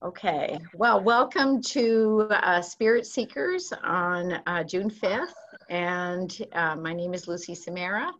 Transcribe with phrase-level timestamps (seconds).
[0.00, 5.32] Okay, well, welcome to uh, Spirit Seekers on uh, June 5th.
[5.70, 8.12] And uh, my name is Lucy Samara,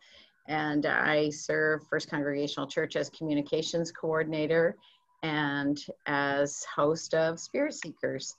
[0.49, 4.77] and I serve First Congregational Church as Communications Coordinator
[5.23, 8.35] and as host of Spirit Seekers.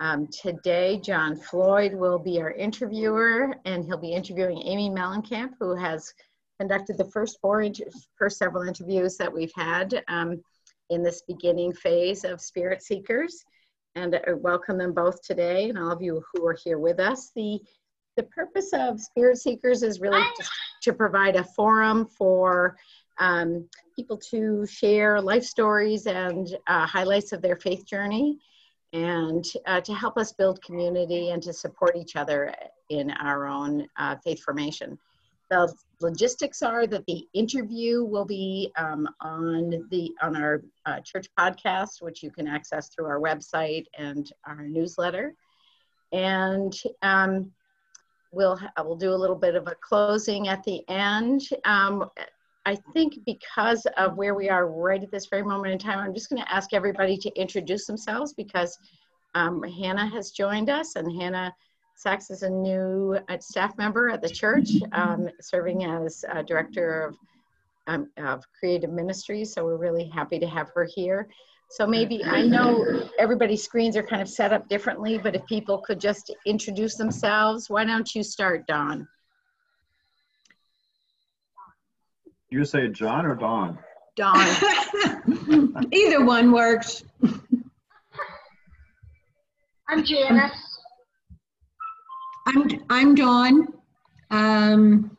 [0.00, 5.76] Um, today, John Floyd will be our interviewer, and he'll be interviewing Amy Mellencamp, who
[5.76, 6.12] has
[6.58, 7.64] conducted the first four,
[8.18, 10.02] first several interviews that we've had.
[10.08, 10.42] Um,
[10.90, 13.44] in this beginning phase of Spirit Seekers.
[13.94, 17.30] And I welcome them both today and all of you who are here with us.
[17.34, 17.60] The,
[18.16, 20.22] the purpose of Spirit Seekers is really
[20.82, 22.76] to provide a forum for
[23.18, 28.38] um, people to share life stories and uh, highlights of their faith journey
[28.92, 32.52] and uh, to help us build community and to support each other
[32.88, 34.98] in our own uh, faith formation.
[35.50, 41.26] The logistics are that the interview will be um, on the on our uh, church
[41.38, 45.34] podcast, which you can access through our website and our newsletter.
[46.12, 47.52] And um,
[48.32, 51.42] we'll we'll do a little bit of a closing at the end.
[51.64, 52.10] Um,
[52.66, 56.14] I think because of where we are right at this very moment in time, I'm
[56.14, 58.78] just going to ask everybody to introduce themselves because
[59.34, 61.54] um, Hannah has joined us, and Hannah
[62.00, 67.02] Sachs is a new uh, staff member at the church, um, serving as uh, director
[67.02, 67.16] of,
[67.88, 69.52] um, of creative ministries.
[69.52, 71.28] So we're really happy to have her here.
[71.68, 75.76] So maybe I know everybody's screens are kind of set up differently, but if people
[75.76, 79.06] could just introduce themselves, why don't you start, Don?
[82.48, 83.78] You say John or Don?
[84.16, 84.56] Don.
[85.92, 87.04] Either one works.
[89.86, 90.69] I'm Janice.
[92.50, 93.68] I'm, I'm Dawn.
[94.30, 95.16] Um,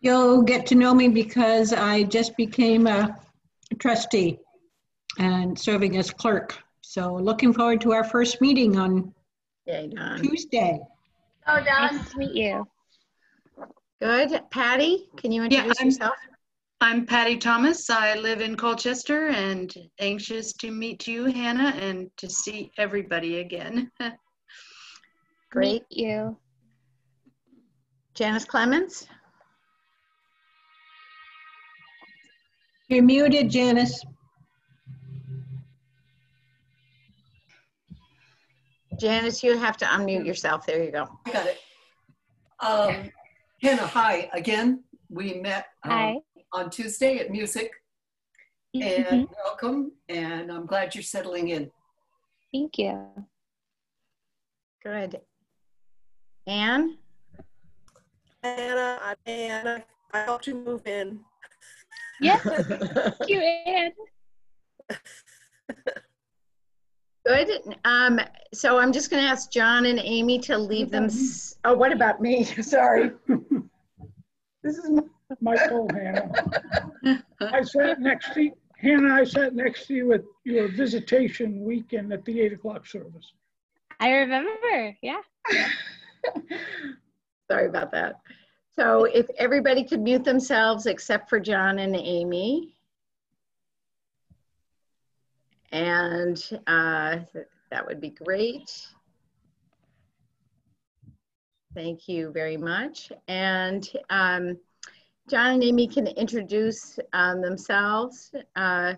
[0.00, 3.16] you'll get to know me because I just became a
[3.78, 4.38] trustee
[5.18, 6.56] and serving as clerk.
[6.82, 9.12] So looking forward to our first meeting on
[9.66, 10.22] Yay, Don.
[10.22, 10.78] Tuesday.
[11.48, 11.96] Oh, Don.
[11.96, 12.66] Nice to meet you.
[14.00, 14.40] Good.
[14.50, 16.14] Patty, can you introduce I'm- yourself?
[16.80, 17.88] I'm Patty Thomas.
[17.88, 23.90] I live in Colchester and anxious to meet you, Hannah, and to see everybody again.
[25.54, 25.84] Great.
[25.88, 26.36] Meet you.
[28.14, 29.06] Janice Clemens?
[32.88, 34.04] You're muted, Janice.
[38.98, 40.66] Janice, you have to unmute yourself.
[40.66, 41.06] There you go.
[41.24, 41.58] I got it.
[42.58, 43.10] Um,
[43.62, 44.82] Hannah, hi again.
[45.08, 46.16] We met um, Hi.
[46.52, 47.70] on Tuesday at Music,
[48.74, 49.06] Mhm.
[49.12, 49.92] and welcome.
[50.08, 51.70] And I'm glad you're settling in.
[52.52, 53.08] Thank you.
[54.82, 55.20] Good.
[56.46, 56.98] Anne?
[58.42, 59.84] Anna, I'm Anna.
[60.12, 61.20] I helped you move in.
[62.20, 62.36] Yeah.
[62.38, 63.92] Thank you, Anne.
[67.26, 67.48] Good.
[67.84, 68.20] Um,
[68.52, 71.08] so I'm just going to ask John and Amy to leave them.
[71.64, 72.44] Oh, what about me?
[72.62, 73.12] Sorry.
[74.62, 75.00] This is
[75.40, 77.22] Michael Hannah.
[77.40, 82.24] I sat next to, Hannah, I sat next to you at your visitation weekend at
[82.26, 83.32] the eight o'clock service.
[84.00, 84.96] I remember.
[85.00, 85.20] Yeah.
[87.50, 88.20] Sorry about that.
[88.76, 92.76] So if everybody could mute themselves except for John and Amy.
[95.70, 97.18] And uh,
[97.70, 98.70] that would be great.
[101.74, 103.10] Thank you very much.
[103.26, 104.56] And um,
[105.28, 108.32] John and Amy can introduce um, themselves.
[108.54, 108.94] Uh,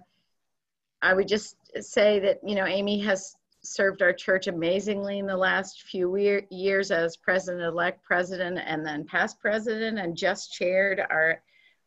[1.01, 3.37] I would just say that, you know, Amy has
[3.67, 6.17] served our church amazingly in the last few
[6.51, 11.43] years as president-elect president and then past president and just chaired our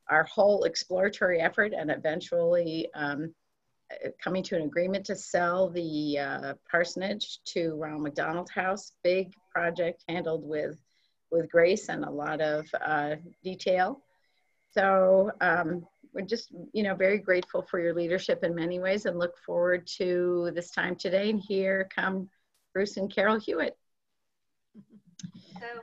[0.10, 3.32] our whole exploratory effort and eventually um,
[4.24, 8.94] coming to an agreement to sell the uh, parsonage to Ronald McDonald House.
[9.04, 10.80] Big project handled with
[11.32, 14.02] with grace and a lot of uh, detail.
[14.72, 19.20] So um, we're just, you know, very grateful for your leadership in many ways and
[19.20, 21.30] look forward to this time today.
[21.30, 22.30] And here come
[22.74, 23.78] Bruce and Carol Hewitt.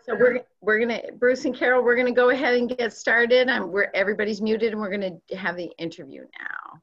[0.05, 3.49] So we're, we're gonna, Bruce and Carol, we're gonna go ahead and get started.
[3.49, 6.81] Um, we're, everybody's muted and we're gonna have the interview now.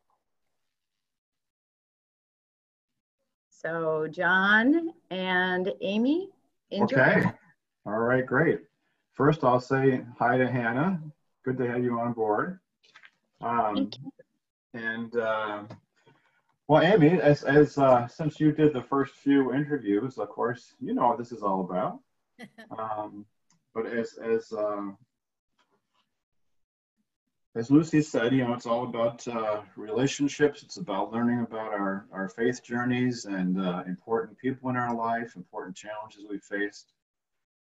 [3.50, 6.30] So John and Amy,
[6.70, 6.98] enjoy.
[6.98, 7.32] Okay.
[7.86, 8.60] All right, great.
[9.14, 11.02] First, I'll say hi to Hannah.
[11.46, 12.60] Good to have you on board.
[13.44, 13.92] Um,
[14.74, 15.64] and uh,
[16.68, 20.94] well, Amy, as, as uh, since you did the first few interviews, of course, you
[20.94, 22.00] know what this is all about.
[22.78, 23.26] Um,
[23.76, 24.90] but as as uh,
[27.56, 30.64] as Lucy said, you know, it's all about uh, relationships.
[30.64, 35.36] It's about learning about our, our faith journeys and uh, important people in our life,
[35.36, 36.94] important challenges we faced.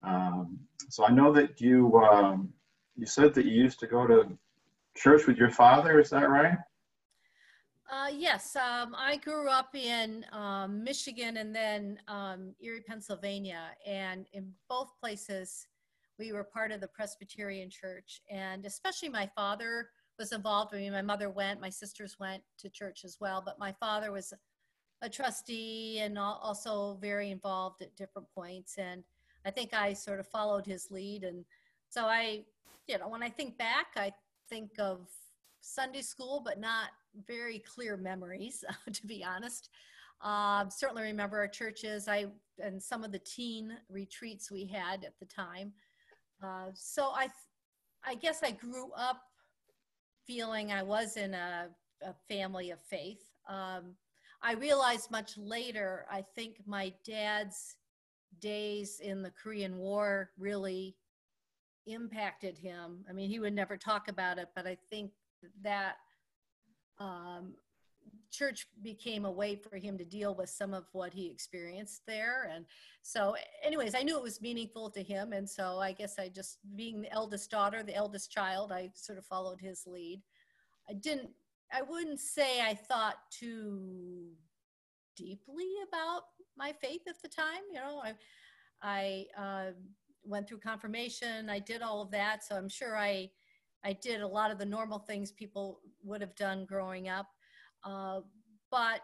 [0.03, 2.53] Um, so I know that you um,
[2.97, 4.27] you said that you used to go to
[4.95, 5.99] church with your father.
[5.99, 6.57] Is that right?
[7.91, 14.27] Uh, yes, um, I grew up in um, Michigan and then um, Erie, Pennsylvania, and
[14.31, 15.65] in both places,
[16.19, 18.21] we were part of the Presbyterian Church.
[18.29, 19.89] And especially my father
[20.19, 20.75] was involved.
[20.75, 24.11] I mean, my mother went, my sisters went to church as well, but my father
[24.11, 24.33] was
[25.01, 28.77] a trustee and also very involved at different points.
[28.77, 29.03] And
[29.45, 31.23] I think I sort of followed his lead.
[31.23, 31.45] And
[31.89, 32.43] so I,
[32.87, 34.11] you know, when I think back, I
[34.49, 35.07] think of
[35.61, 36.89] Sunday school, but not
[37.27, 38.63] very clear memories,
[38.93, 39.69] to be honest.
[40.21, 42.27] Um, certainly remember our churches, I
[42.61, 45.71] and some of the teen retreats we had at the time.
[46.43, 47.29] Uh, so I,
[48.05, 49.21] I guess I grew up
[50.27, 51.69] feeling I was in a,
[52.01, 53.23] a family of faith.
[53.47, 53.95] Um,
[54.41, 56.05] I realized much later.
[56.11, 57.75] I think my dad's
[58.39, 60.95] days in the Korean War really
[61.85, 63.05] impacted him.
[63.09, 65.11] I mean, he would never talk about it, but I think
[65.63, 65.95] that
[66.99, 67.53] um,
[68.31, 72.49] church became a way for him to deal with some of what he experienced there.
[72.53, 72.65] And
[73.01, 75.33] so, anyways, I knew it was meaningful to him.
[75.33, 79.17] And so, I guess I just, being the eldest daughter, the eldest child, I sort
[79.17, 80.21] of followed his lead.
[80.89, 81.29] I didn't,
[81.71, 84.29] I wouldn't say I thought too
[85.15, 86.23] deeply about
[86.57, 87.61] my faith at the time.
[87.71, 88.13] You know, I,
[88.81, 89.71] I uh,
[90.23, 92.43] went through confirmation, I did all of that.
[92.43, 93.29] So, I'm sure I,
[93.83, 97.27] I did a lot of the normal things people would have done growing up.
[97.83, 98.21] Uh,
[98.71, 99.01] but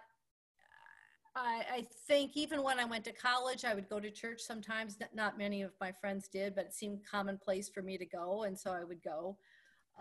[1.35, 4.97] I, I, think even when I went to college, I would go to church sometimes.
[5.13, 8.57] Not many of my friends did, but it seemed commonplace for me to go, and
[8.57, 9.37] so I would go.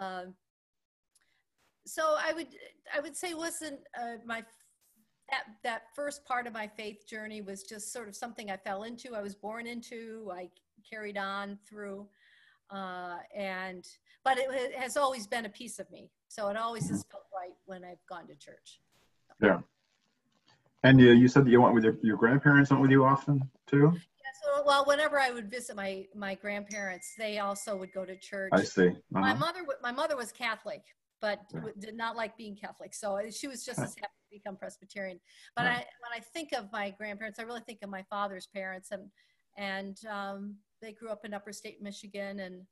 [0.01, 0.27] Uh,
[1.87, 2.49] so I would
[2.95, 4.45] I would say wasn't uh, my
[5.31, 8.85] that that first part of my faith journey was just sort of something I fell
[8.85, 9.17] into.
[9.17, 10.31] I was born into.
[10.33, 10.49] I
[10.89, 12.07] carried on through,
[12.71, 13.87] uh, and
[14.25, 16.11] but it has always been a piece of me.
[16.29, 18.81] So it always has felt right when I've gone to church.
[19.43, 19.59] Yeah.
[20.83, 23.41] And you, you said that you went with your, your grandparents went with you often
[23.67, 23.93] too?
[23.95, 24.01] Yeah,
[24.43, 28.51] so, well, whenever I would visit my, my grandparents, they also would go to church.
[28.53, 28.89] I see.
[28.89, 29.21] Uh-huh.
[29.21, 30.83] My mother, my mother was Catholic,
[31.21, 31.61] but yeah.
[31.79, 32.95] did not like being Catholic.
[32.95, 35.21] So she was just as happy to become Presbyterian.
[35.57, 38.91] But I, when I think of my grandparents, I really think of my father's parents
[38.91, 39.11] and,
[39.57, 42.63] and um, they grew up in upper state Michigan and,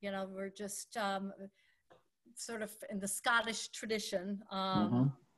[0.00, 1.32] you know, we're just, um,
[2.34, 4.96] sort of in the Scottish tradition, um, mm-hmm.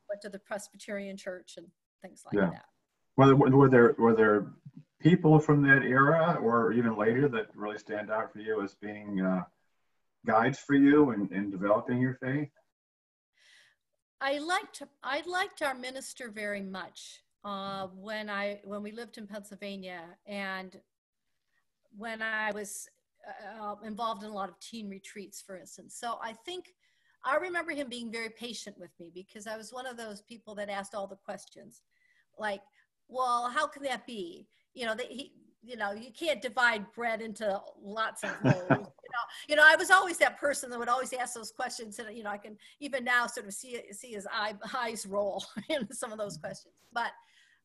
[0.08, 1.67] went to the Presbyterian church and
[2.02, 2.50] things like yeah.
[2.50, 2.64] that.
[3.17, 4.47] Were, were there were there
[5.00, 9.20] people from that era or even later that really stand out for you as being
[9.20, 9.43] uh,
[10.26, 12.50] guides for you in, in developing your faith?
[14.20, 19.26] I liked I liked our minister very much uh, when I when we lived in
[19.26, 20.79] Pennsylvania and
[21.97, 22.89] when I was
[23.29, 25.97] uh, involved in a lot of teen retreats, for instance.
[25.99, 26.73] So I think
[27.25, 30.55] I remember him being very patient with me because I was one of those people
[30.55, 31.83] that asked all the questions,
[32.39, 32.63] like,
[33.09, 35.33] "Well, how can that be?" You know, that he,
[35.63, 38.57] you know, you can't divide bread into lots of loaves.
[38.71, 41.99] you know, you know, I was always that person that would always ask those questions,
[41.99, 45.45] and you know, I can even now sort of see see his eye, eyes roll
[45.69, 46.75] in some of those questions.
[46.93, 47.13] But,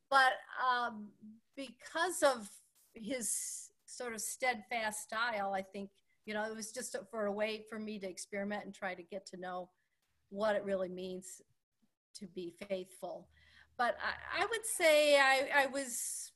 [0.09, 0.33] but
[0.69, 1.07] um,
[1.55, 2.49] because of
[2.93, 3.64] his
[3.95, 5.89] sort of steadfast style, I think
[6.25, 9.03] you know it was just for a way for me to experiment and try to
[9.03, 9.69] get to know
[10.29, 11.41] what it really means
[12.15, 13.27] to be faithful.
[13.77, 16.31] But i, I would say I, I was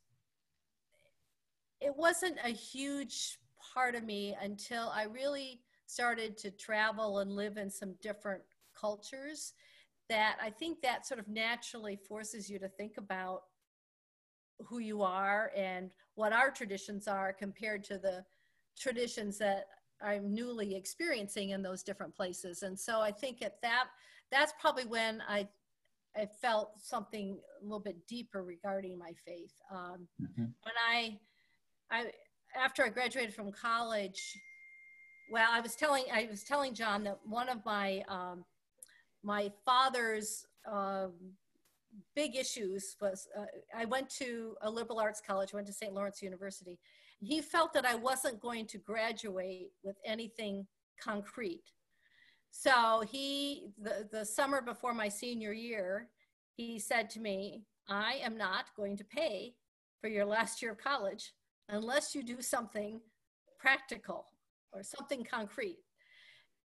[1.82, 3.40] it wasn't a huge
[3.74, 8.42] part of me until i really started to travel and live in some different
[8.80, 9.54] cultures
[10.10, 13.44] that i think that sort of naturally forces you to think about
[14.68, 18.24] who you are and what our traditions are compared to the
[18.78, 19.66] traditions that
[20.02, 22.64] I'm newly experiencing in those different places.
[22.64, 23.86] And so I think at that,
[24.32, 25.48] that's probably when I,
[26.16, 29.54] I felt something a little bit deeper regarding my faith.
[29.72, 30.46] Um, mm-hmm.
[30.64, 31.20] When I,
[31.92, 32.12] I,
[32.56, 34.38] after I graduated from college,
[35.32, 38.46] well, I was telling, I was telling John that one of my, um,
[39.24, 41.14] my father's um,
[42.16, 45.94] big issues was uh, I went to a liberal arts college, went to St.
[45.94, 46.80] Lawrence University,
[47.20, 50.68] he felt that I wasn't going to graduate with anything
[51.02, 51.64] concrete.
[52.52, 56.10] So he, the, the summer before my senior year,
[56.56, 59.56] he said to me, I am not going to pay
[60.02, 61.34] for your last year of college
[61.70, 63.02] unless you do something
[63.60, 64.26] practical
[64.72, 65.80] or something concrete.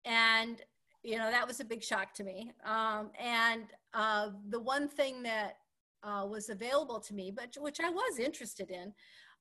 [0.04, 0.60] And
[1.02, 2.52] you know, that was a big shock to me.
[2.64, 5.56] Um, and uh, the one thing that
[6.02, 8.92] uh, was available to me, but which I was interested in,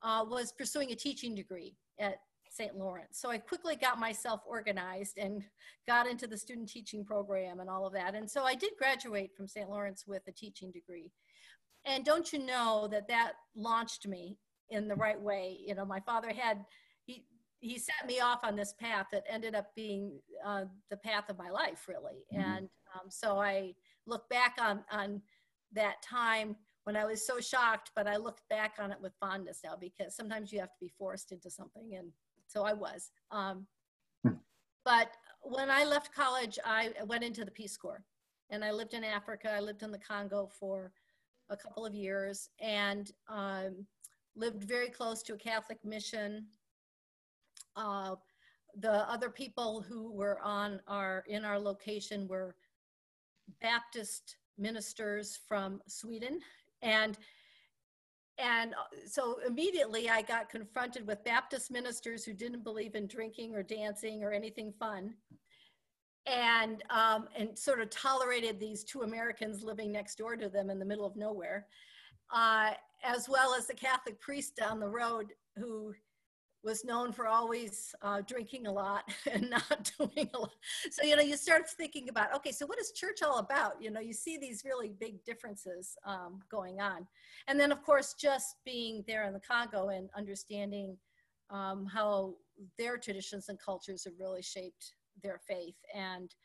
[0.04, 2.18] uh, was pursuing a teaching degree at
[2.50, 2.76] St.
[2.76, 3.20] Lawrence.
[3.20, 5.44] So I quickly got myself organized and
[5.88, 8.16] got into the student teaching program and all of that.
[8.16, 9.70] And so I did graduate from St.
[9.70, 11.12] Lawrence with a teaching degree.
[11.86, 14.38] And don't you know that that launched me
[14.70, 15.58] in the right way?
[15.66, 16.66] You know, my father had,
[17.06, 17.26] he,
[17.60, 21.38] he set me off on this path that ended up being uh, the path of
[21.38, 22.26] my life, really.
[22.34, 22.44] Mhm.
[22.44, 23.74] And um, so I
[24.08, 25.22] look back on, on
[25.74, 29.60] that time when I was so shocked, but I looked back on it with fondness
[29.64, 31.96] now because sometimes you have to be forced into something.
[31.98, 32.12] And
[32.48, 33.12] so I was.
[33.30, 33.68] Um,
[34.86, 35.12] but
[35.42, 38.06] when I left college, I went into the Peace Corps
[38.50, 39.52] and I lived in Africa.
[39.54, 40.94] I lived in the Congo for
[41.50, 43.86] a couple of years and um,
[44.36, 46.46] lived very close to a Catholic mission.
[47.76, 48.16] Uh,
[48.80, 52.56] the other people who were on our in our location were
[53.62, 56.40] Baptist ministers from Sweden.
[56.82, 57.18] And
[58.40, 63.56] and uh, so immediately I got confronted with Baptist ministers who didn't believe in drinking
[63.56, 65.16] or dancing or anything fun,
[66.28, 70.78] and um, and sort of tolerated these two Americans living next door to them in
[70.78, 71.66] the middle of nowhere,
[72.32, 72.72] uh,
[73.04, 75.96] as well as the Catholic priest down the road who
[76.68, 80.52] was known for always uh, drinking a lot and not doing a lot.
[80.92, 83.82] So, you know, you start thinking about, okay, so what is church all about?
[83.82, 87.08] You know, you see these really big differences um, going on.
[87.48, 90.98] And then, of course, just being there in the Congo and understanding
[91.50, 92.36] um, how
[92.78, 94.94] their traditions and cultures have really shaped
[95.24, 95.78] their faith.
[95.96, 96.36] And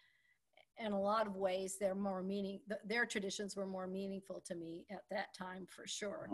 [0.79, 4.87] in a lot of ways, they're more meaning, their traditions were more meaningful to me
[4.89, 6.29] at that time for sure.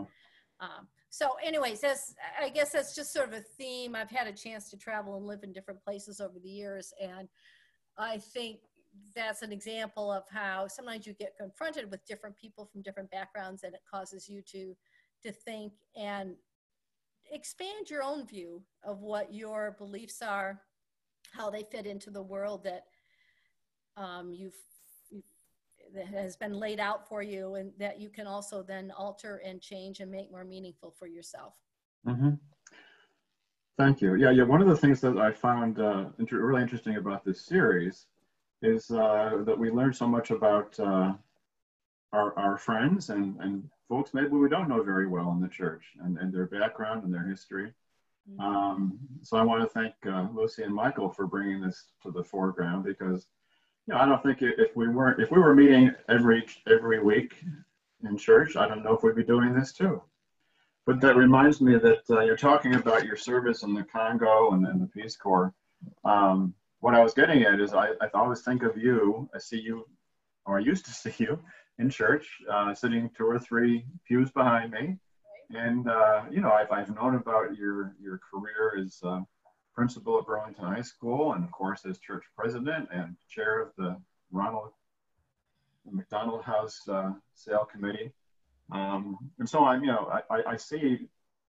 [0.59, 3.95] Um, so anyways, that's, I guess that's just sort of a theme.
[3.95, 6.93] I've had a chance to travel and live in different places over the years.
[7.01, 7.27] And
[7.97, 8.59] I think
[9.15, 13.63] that's an example of how sometimes you get confronted with different people from different backgrounds
[13.63, 14.75] and it causes you to,
[15.23, 16.35] to think and
[17.31, 20.61] expand your own view of what your beliefs are,
[21.31, 22.83] how they fit into the world that
[23.97, 24.55] um, you've
[25.93, 29.61] that has been laid out for you and that you can also then alter and
[29.61, 31.53] change and make more meaningful for yourself.
[32.05, 32.31] hmm
[33.77, 34.15] Thank you.
[34.15, 34.43] Yeah, yeah.
[34.43, 38.07] One of the things that I found uh, inter- really interesting about this series
[38.61, 41.13] is uh, that we learned so much about uh,
[42.11, 45.85] our, our friends and, and folks maybe we don't know very well in the church
[46.03, 47.71] and, and their background and their history.
[48.37, 52.23] Um, so I want to thank uh, Lucy and Michael for bringing this to the
[52.23, 53.27] foreground because
[53.89, 57.33] you know, I don't think if we weren't if we were meeting every every week
[58.03, 60.03] in church, I don't know if we'd be doing this too.
[60.85, 64.67] But that reminds me that uh, you're talking about your service in the Congo and,
[64.67, 65.55] and the Peace Corps.
[66.05, 69.27] Um, what I was getting at is I, I always think of you.
[69.33, 69.87] I see you,
[70.45, 71.39] or I used to see you
[71.79, 74.97] in church, uh, sitting two or three pews behind me.
[75.49, 79.21] And uh, you know, I've, I've known about your your career as uh,
[79.79, 83.95] principal at Burlington High School, and of course as church president and chair of the
[84.29, 84.71] Ronald
[85.89, 88.11] McDonald House uh, Sale Committee.
[88.73, 91.07] Um, and so I'm, you know, I, I, I see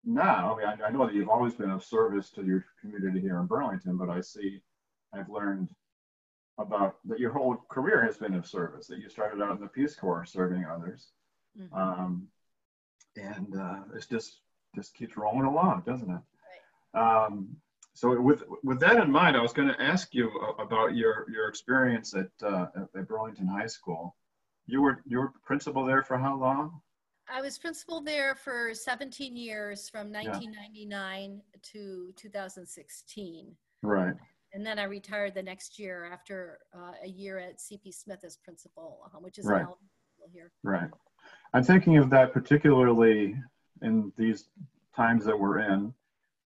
[0.04, 0.54] now.
[0.54, 3.38] I, mean, I, I know that you've always been of service to your community here
[3.38, 4.60] in Burlington, but I see,
[5.14, 5.70] I've learned
[6.58, 8.88] about that your whole career has been of service.
[8.88, 11.12] That you started out in the Peace Corps serving others.
[11.72, 12.26] Um,
[13.16, 14.40] and uh, it's just
[14.74, 16.98] just keeps rolling along, doesn't it?
[16.98, 17.56] Um,
[17.96, 21.48] so with with that in mind, I was going to ask you about your your
[21.48, 24.14] experience at, uh, at Burlington High School.
[24.66, 26.82] You were you were principal there for how long?
[27.32, 31.40] I was principal there for 17 years from 1999
[31.72, 33.56] to 2016.
[33.82, 34.14] Right.
[34.52, 38.36] And then I retired the next year after uh, a year at CP Smith as
[38.36, 39.62] principal, uh, which is Right.
[39.62, 39.76] now
[40.32, 40.52] here.
[40.62, 40.90] Right.
[41.54, 43.36] I'm thinking of that particularly
[43.80, 44.48] in these
[44.94, 45.94] times that we're in.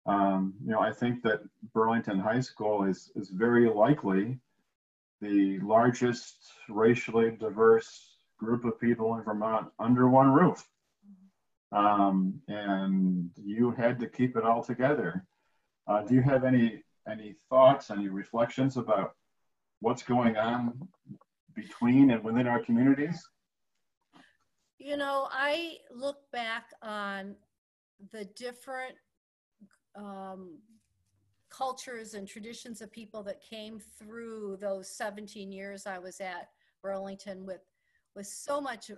[0.08, 1.42] Um, you know, I think that
[1.74, 4.38] Burlington High School is, is very likely
[5.20, 10.66] the largest racially diverse group of people in Vermont under one roof.
[11.72, 15.26] Um, and you had to keep it all together.
[15.86, 19.14] Uh, do you have any any thoughts, any reflections about
[19.80, 20.88] what's going on
[21.54, 23.22] between and within our communities?
[24.78, 27.34] You know, I look back on
[28.12, 28.94] the different
[29.98, 30.58] um,
[31.50, 36.50] cultures and traditions of people that came through those 17 years I was at
[36.82, 37.62] Burlington with
[38.14, 38.90] with so much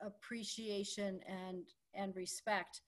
[0.00, 2.82] appreciation and and respect.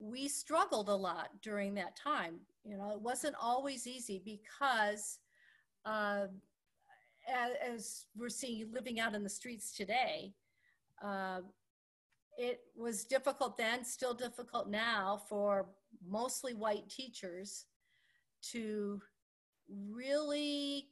[0.00, 2.36] We struggled a lot during that time.
[2.64, 5.18] You know, it wasn't always easy because
[5.84, 6.26] uh,
[7.28, 10.34] as, as we're seeing living out in the streets today,
[11.02, 11.40] uh,
[12.38, 15.66] it was difficult then, still difficult now for
[16.08, 17.66] mostly white teachers
[18.52, 19.02] to
[19.90, 20.86] really,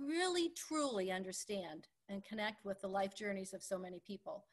[0.00, 4.46] really truly understand and connect with the life journeys of so many people.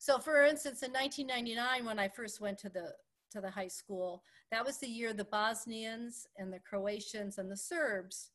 [0.00, 2.92] So for instance, in 1999, when I first went to the
[3.30, 7.56] to the high school, that was the year the Bosnians and the Croatians and the
[7.56, 8.30] Serbs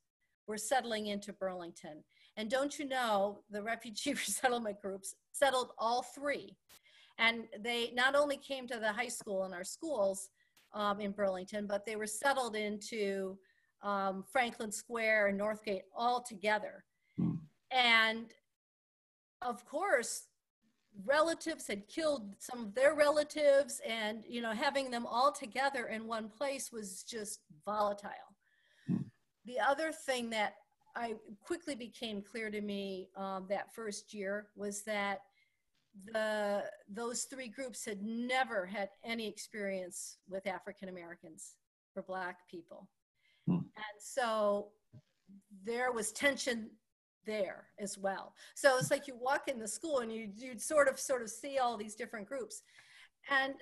[0.48, 2.04] were settling into Burlington.
[2.38, 6.56] And don't you know, the refugee resettlement groups settled all three.
[7.20, 10.30] And they not only came to the high school and our schools
[10.74, 13.38] um, in Burlington, but they were settled into
[13.82, 16.84] um, Franklin Square and Northgate all together.
[17.72, 18.28] And
[19.42, 20.28] of course,
[21.06, 26.08] relatives had killed some of their relatives and you know having them all together in
[26.08, 28.12] one place was just volatile
[29.46, 30.56] the other thing that
[30.96, 35.22] i quickly became clear to me um, that first year was that
[36.14, 41.56] the those three groups had never had any experience with african americans
[41.98, 42.88] or black people.
[43.48, 44.68] And so
[45.66, 46.70] there was tension
[47.26, 48.34] there as well.
[48.56, 51.30] So it's like you walk in the school and you you'd sort of sort of
[51.30, 52.62] see all these different groups,
[53.30, 53.56] and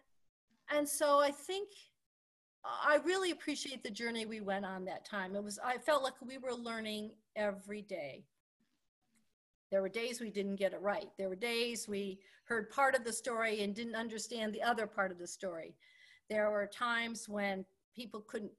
[0.69, 1.69] and so I think
[2.65, 5.35] I really appreciate the journey we went on that time.
[5.35, 8.25] It was I felt like we were learning every day.
[9.71, 11.09] There were days we didn't get it right.
[11.17, 15.11] There were days we heard part of the story and didn't understand the other part
[15.11, 15.75] of the story.
[16.29, 18.51] There were times when people couldn't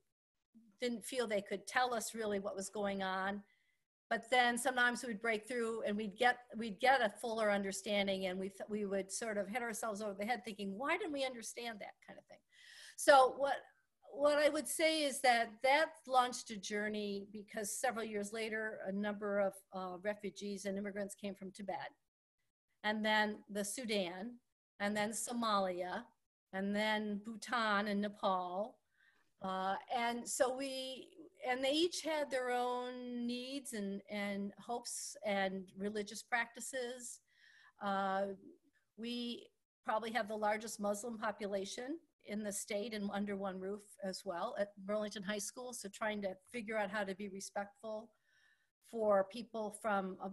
[0.80, 3.42] didn't feel they could tell us really what was going on
[4.08, 8.38] but then sometimes we'd break through and we'd get we'd get a fuller understanding and
[8.38, 11.78] we we would sort of hit ourselves over the head thinking why didn't we understand
[11.80, 12.38] that kind of thing
[12.96, 13.56] so what
[14.16, 18.92] what i would say is that that launched a journey because several years later a
[18.92, 21.90] number of uh, refugees and immigrants came from tibet
[22.84, 24.32] and then the sudan
[24.80, 26.02] and then somalia
[26.52, 28.76] and then bhutan and nepal
[29.42, 31.08] uh, and so we
[31.48, 37.20] and they each had their own needs and, and hopes and religious practices.
[37.82, 38.22] Uh,
[38.96, 39.46] we
[39.84, 44.54] probably have the largest Muslim population in the state and under one roof as well
[44.58, 45.72] at Burlington High School.
[45.72, 48.10] So trying to figure out how to be respectful
[48.90, 50.28] for people from uh,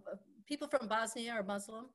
[0.47, 1.85] people from Bosnia are Muslim.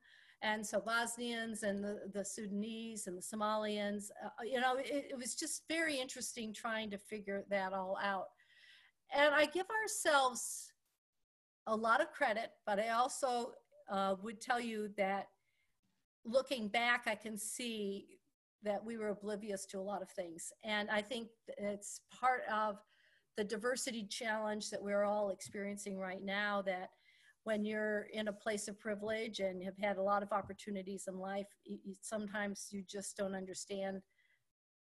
[0.42, 5.18] And so Bosnians and the, the Sudanese and the Somalians, uh, you know, it, it
[5.18, 8.28] was just very interesting trying to figure that all out
[9.14, 10.72] and I give ourselves
[11.66, 13.52] a lot of credit, but I also
[13.90, 15.28] uh, would tell you that
[16.24, 18.06] looking back, I can see
[18.62, 20.52] that we were oblivious to a lot of things.
[20.64, 22.78] And I think it's part of
[23.36, 26.90] the diversity challenge that we're all experiencing right now that
[27.44, 31.18] when you're in a place of privilege and have had a lot of opportunities in
[31.18, 34.02] life, you, sometimes you just don't understand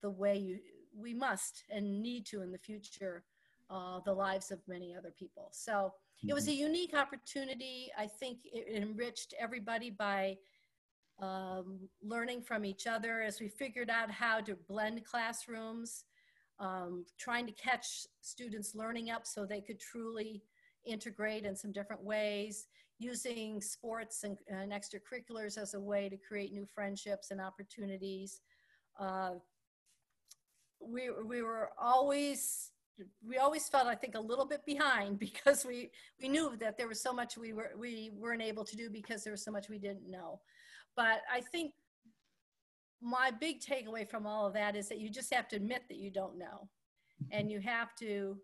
[0.02, 0.58] the way you
[0.94, 3.24] we must and need to in the future
[3.70, 5.48] uh, the lives of many other people.
[5.52, 5.94] So
[6.28, 6.60] it was a mm-hmm.
[6.60, 7.90] unique opportunity.
[7.96, 10.36] I think it enriched everybody by
[11.22, 16.04] um, learning from each other as we figured out how to blend classrooms,
[16.58, 20.42] um, trying to catch students learning up so they could truly
[20.84, 22.66] integrate in some different ways,
[22.98, 28.40] using sports and, and extracurriculars as a way to create new friendships and opportunities.
[28.98, 29.34] Uh,
[30.80, 32.72] we, we were always
[33.26, 36.86] we always felt i think a little bit behind because we we knew that there
[36.86, 39.70] was so much we were we weren't able to do because there was so much
[39.70, 40.38] we didn't know
[40.96, 41.72] but i think
[43.02, 45.98] my big takeaway from all of that is that you just have to admit that
[45.98, 46.68] you don't know.
[47.32, 48.38] And you have to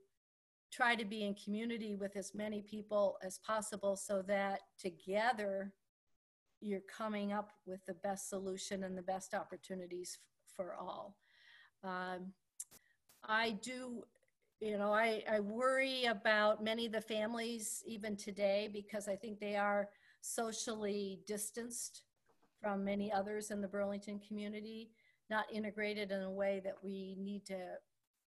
[0.72, 5.72] try to be in community with as many people as possible so that together
[6.60, 10.18] you're coming up with the best solution and the best opportunities
[10.54, 11.16] for all.
[11.84, 12.32] Um,
[13.24, 14.02] I do
[14.60, 19.38] you know, I, I worry about many of the families even today because I think
[19.38, 19.88] they are
[20.20, 22.02] socially distanced
[22.60, 24.90] from many others in the Burlington community,
[25.30, 27.58] not integrated in a way that we need to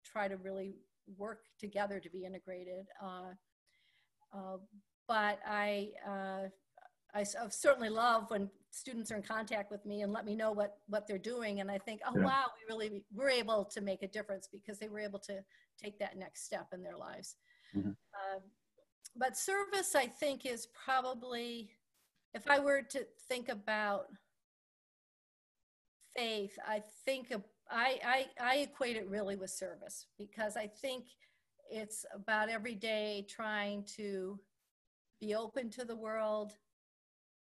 [0.05, 0.75] try to really
[1.17, 2.87] work together to be integrated.
[3.01, 3.33] Uh,
[4.33, 4.57] uh,
[5.07, 6.47] but I, uh,
[7.13, 10.77] I, certainly love when students are in contact with me and let me know what
[10.87, 12.23] what they're doing and i think oh yeah.
[12.23, 15.39] wow we really were able to make a difference because they were able to
[15.81, 17.35] take that next step in their lives
[17.75, 17.89] mm-hmm.
[17.89, 18.39] uh,
[19.17, 21.69] but service i think is probably
[22.33, 24.05] if i were to think about
[26.15, 27.31] faith i think
[27.69, 31.05] I, I i equate it really with service because i think
[31.71, 34.37] it's about every day trying to
[35.21, 36.51] be open to the world,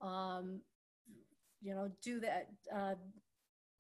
[0.02, 0.60] um,
[1.62, 2.96] you know, do that, uh,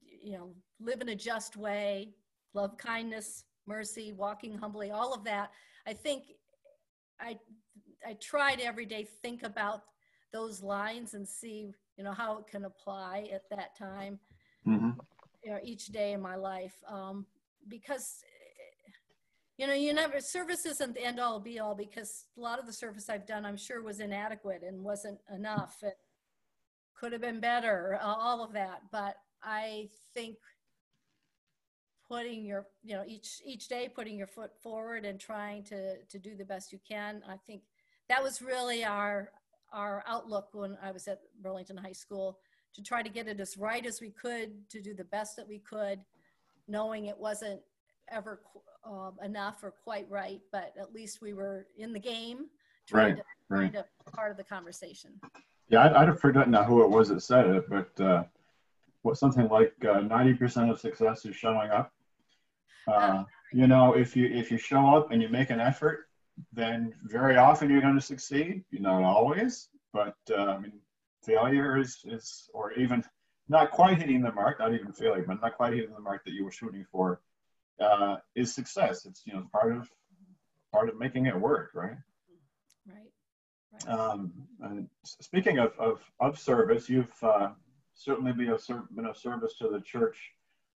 [0.01, 2.13] you know, live in a just way,
[2.53, 5.51] love kindness, mercy, walking humbly, all of that.
[5.85, 6.23] I think
[7.19, 7.37] I
[8.07, 9.81] I try to every day think about
[10.31, 14.19] those lines and see, you know, how it can apply at that time,
[14.63, 14.89] hmm
[15.43, 16.75] you know, each day in my life.
[16.87, 17.25] Um,
[17.69, 18.23] because,
[19.57, 22.65] you know, you never, service isn't the end all be all because a lot of
[22.65, 25.77] the service I've done, I'm sure was inadequate and wasn't enough.
[25.81, 25.97] It
[26.93, 28.81] could have been better, uh, all of that.
[28.91, 30.35] But I think
[32.05, 36.19] putting your, you know, each, each day, putting your foot forward and trying to, to
[36.19, 37.21] do the best you can.
[37.29, 37.61] I think
[38.09, 39.31] that was really our,
[39.71, 42.39] our outlook when I was at Burlington High School
[42.73, 45.47] to try to get it as right as we could, to do the best that
[45.47, 45.99] we could,
[46.67, 47.61] knowing it wasn't
[48.11, 48.41] ever
[48.85, 52.47] um, enough or quite right, but at least we were in the game,
[52.87, 53.73] trying Right, to right.
[53.73, 55.11] find a part of the conversation.
[55.69, 58.23] Yeah, I'd, I'd have forgotten who it was that said it, but uh,
[59.03, 61.91] what something like uh, ninety percent of success is showing up.
[62.87, 66.08] Uh, you know, if you if you show up and you make an effort,
[66.53, 68.63] then very often you're going to succeed.
[68.71, 70.73] You're not always, but uh, I mean,
[71.23, 73.03] failure is is or even
[73.47, 76.33] not quite hitting the mark, not even failure, but not quite hitting the mark that
[76.33, 77.21] you were shooting for,
[77.79, 79.05] uh, is success.
[79.05, 79.89] It's you know part of
[80.71, 81.97] part of making it work, right?
[82.87, 83.87] Right.
[83.87, 87.49] Um, and speaking of, of, of service, you've uh,
[87.93, 90.17] certainly been of, been of service to the church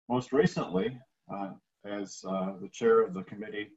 [0.09, 0.99] most recently
[1.33, 1.51] uh,
[1.85, 3.71] as uh, the chair of the committee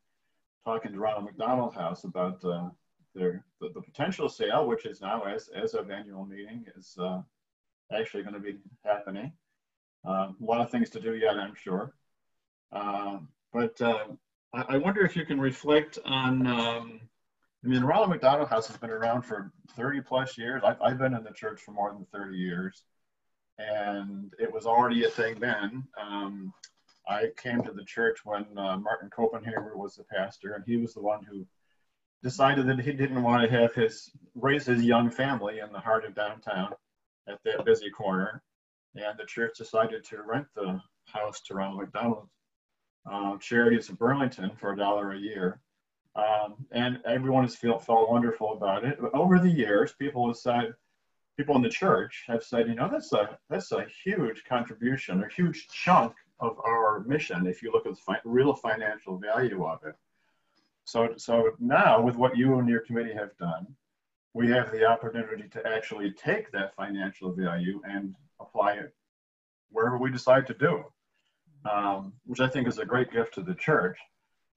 [0.66, 2.70] talking to Ronald McDonald House about uh,
[3.14, 7.22] their, the, the potential sale, which is now, as, as of annual meeting, is uh,
[7.94, 9.32] actually going to be happening.
[10.06, 11.94] Uh, a lot of things to do yet, I'm sure.
[12.72, 14.06] Um, but uh,
[14.54, 16.48] I, I wonder if you can reflect on.
[16.48, 17.02] Um,
[17.64, 20.62] I mean, the Ronald McDonald House has been around for 30 plus years.
[20.64, 22.84] I've, I've been in the church for more than 30 years,
[23.58, 25.84] and it was already a thing then.
[26.00, 26.54] Um,
[27.08, 30.94] I came to the church when uh, Martin Copenhaver was the pastor, and he was
[30.94, 31.46] the one who
[32.24, 36.06] decided that he didn't want to have his raise his young family in the heart
[36.06, 36.74] of downtown
[37.28, 38.42] at that busy corner,
[38.96, 42.28] and the church decided to rent the house to Ronald McDonald
[43.10, 45.62] uh, Charities of Burlington for a dollar a year.
[46.16, 48.98] Um, and everyone has felt, felt wonderful about it.
[49.00, 50.74] But over the years, people have said,
[51.38, 55.28] people in the church have said, you know, that's a that's a huge contribution, a
[55.28, 57.48] huge chunk of our mission.
[57.48, 59.96] If you look at the fi- real financial value of it.
[60.84, 63.68] So so now with what you and your committee have done,
[64.34, 68.94] we have the opportunity to actually take that financial value and apply it
[69.72, 70.86] wherever we decide to do
[71.70, 73.98] um, which I think is a great gift to the church.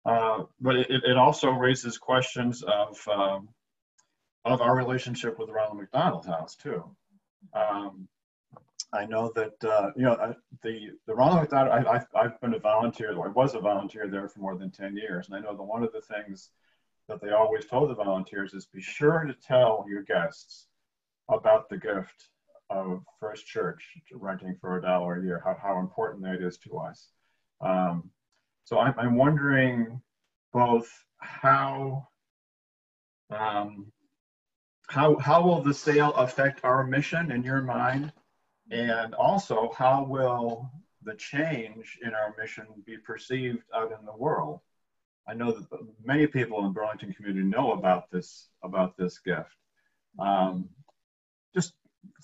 [0.05, 3.49] Uh, but it, it also raises questions of um,
[4.45, 6.85] of our relationship with Ronald McDonald House too.
[7.53, 8.09] Um,
[8.93, 11.87] I know that uh, you know I- the the Ronald McDonald.
[11.87, 13.13] I, I've I've been a volunteer.
[13.13, 15.83] I was a volunteer there for more than ten years, and I know that one
[15.83, 16.51] of the things
[17.09, 20.67] that they always told the volunteers is be sure to tell your guests
[21.31, 22.29] about the gift
[22.71, 25.43] of First Church renting for a dollar a year.
[25.45, 27.11] How how important that is to us.
[27.61, 28.11] Um,
[28.65, 30.01] so I'm, I'm wondering
[30.53, 32.09] both how
[33.31, 33.93] um,
[34.89, 38.13] how how will the sale affect our mission in your mind,
[38.71, 40.71] and also how will
[41.03, 44.61] the change in our mission be perceived out in the world?
[45.27, 45.69] I know that
[46.05, 49.55] many people in the Burlington community know about this about this gift.
[50.19, 50.69] Um,
[51.55, 51.75] just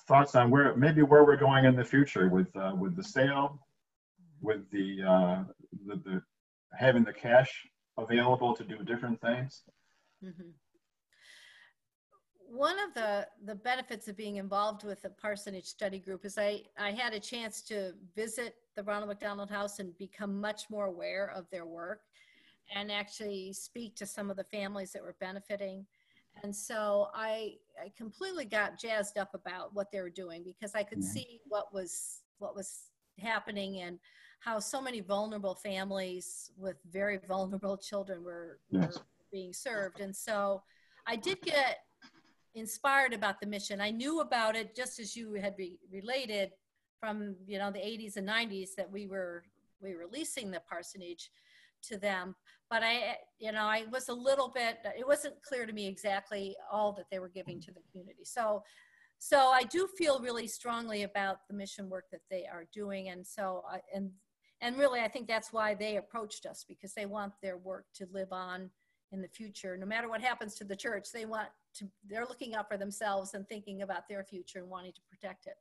[0.07, 3.61] thoughts on where maybe where we're going in the future with uh, with the sale,
[4.41, 5.45] with the, uh,
[5.87, 6.23] the the
[6.77, 7.67] having the cash
[7.99, 9.63] available to do different things.
[10.23, 10.53] Mhm.
[12.55, 16.63] One of the, the benefits of being involved with the parsonage study group is I,
[16.79, 21.33] I had a chance to visit the Ronald McDonald House and become much more aware
[21.35, 22.03] of their work
[22.73, 25.85] and actually speak to some of the families that were benefiting.
[26.45, 30.85] And so I, I completely got jazzed up about what they were doing because I
[30.85, 31.13] could Mhm.
[31.13, 33.99] see what was what was happening and
[34.39, 38.95] how so many vulnerable families with very vulnerable children were, Yes.
[38.97, 39.99] were being served.
[39.99, 40.63] And so
[41.07, 41.79] I did get
[42.55, 43.81] inspired about the mission.
[43.81, 46.51] I knew about it just as you had re- related
[47.01, 49.45] from you know the 80s and 90s that we were
[49.81, 51.31] we were leasing the parsonage
[51.83, 52.35] to them.
[52.71, 56.57] But I you know I was a little bit it wasn't clear to me exactly
[56.73, 58.25] all that they were giving to the community.
[58.25, 58.63] So
[59.19, 63.27] so I do feel really strongly about the mission work that they are doing, and
[63.27, 64.11] so I, and
[64.61, 68.07] and really I think that's why they approached us because they want their work to
[68.13, 68.71] live on
[69.13, 69.77] in the future.
[69.77, 73.35] No matter what happens to the church, they want to they're looking out for themselves
[73.35, 75.57] and thinking about their future and wanting to protect it.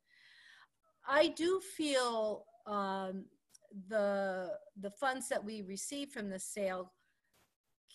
[1.08, 3.26] I do feel um,
[3.90, 6.94] the the funds that we receive from the sale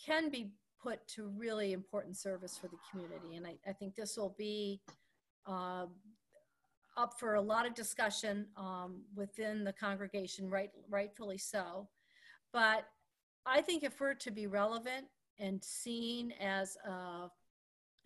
[0.07, 4.17] can be put to really important service for the community, and I, I think this
[4.17, 4.81] will be
[5.47, 5.87] uh,
[6.97, 11.89] up for a lot of discussion um, within the congregation, right, rightfully so.
[12.53, 12.87] But
[13.47, 15.07] I think if we're to be relevant
[15.39, 17.31] and seen as a,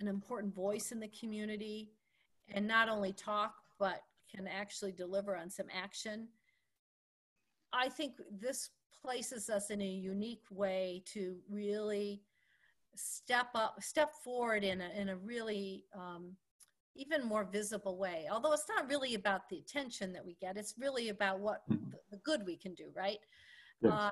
[0.03, 1.88] an important voice in the community,
[2.53, 6.29] and not only talk but can actually deliver on some action,
[7.73, 8.71] I think this
[9.03, 12.23] places us in a unique way to really
[12.95, 16.37] step up, step forward in a, in a really um,
[16.95, 18.27] even more visible way.
[18.31, 21.91] Although it's not really about the attention that we get, it's really about what Mhm.
[21.91, 23.19] the, the good we can do, right?
[23.81, 23.93] Yes.
[23.93, 24.11] Uh,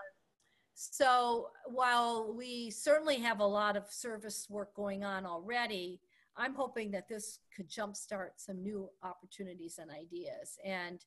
[0.74, 6.00] so while we certainly have a lot of service work going on already,
[6.36, 10.58] I'm hoping that this could jumpstart some new opportunities and ideas.
[10.64, 11.04] And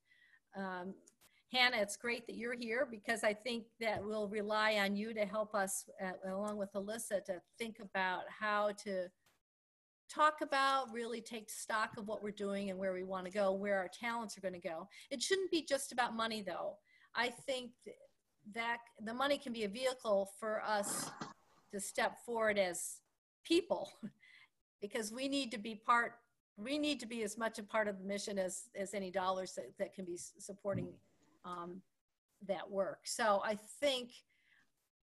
[0.56, 0.93] um,
[1.52, 5.26] Hannah, it's great that you're here because I think that we'll rely on you to
[5.26, 9.08] help us, uh, along with Alyssa, to think about how to
[10.10, 13.54] talk about, really take stock of what we're doing and where we want to go,
[13.54, 14.88] where our talents are going to go.
[15.10, 16.78] It shouldn't be just about money, though.
[17.15, 17.95] I think th-
[18.53, 21.10] that the money can be a vehicle for us
[21.71, 22.97] to step forward as
[23.43, 23.91] people
[24.82, 26.13] because we need to be part
[26.56, 29.53] we need to be as much a part of the mission as as any dollars
[29.53, 30.89] that, that can be supporting
[31.45, 31.82] um,
[32.47, 32.99] that work.
[33.06, 34.12] So i think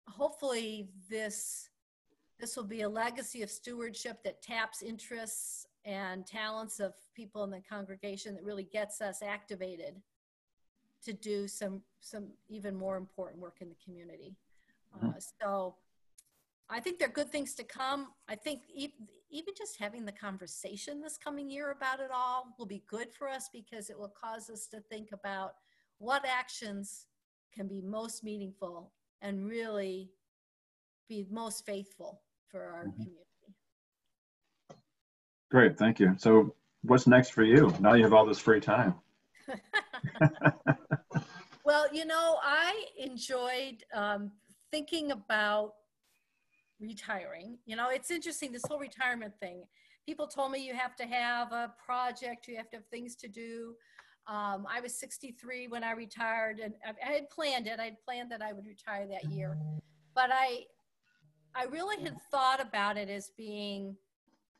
[0.06, 1.70] hopefully this
[2.38, 7.50] this will be a legacy of stewardship that taps interests and talents of people in
[7.50, 9.94] the congregation that really gets us activated
[11.04, 14.36] to do some some even more important work in the community.
[14.94, 15.76] Uh, so
[16.68, 18.08] I think there are good things to come.
[18.28, 18.94] I think e-
[19.30, 23.28] even just having the conversation this coming year about it all will be good for
[23.28, 25.54] us because it will cause us to think about
[25.98, 27.06] what actions
[27.54, 30.10] can be most meaningful and really
[31.08, 32.92] be most faithful for our Mhm.
[32.94, 33.54] community.
[35.50, 36.14] Great, thank you.
[36.18, 37.72] So what's next for you?
[37.78, 38.94] Now you have all this free time.
[41.74, 44.30] Well, you know, I enjoyed um,
[44.70, 45.72] thinking about
[46.78, 47.58] retiring.
[47.66, 49.64] You know, it's interesting, this whole retirement thing.
[50.06, 53.26] People told me you have to have a project, you have to have things to
[53.26, 53.74] do.
[54.28, 57.80] Um, I was 63 when I retired, and I, I had planned it.
[57.80, 59.58] I had planned that I would retire that year.
[60.14, 60.66] But I,
[61.56, 63.96] I really had thought about it as being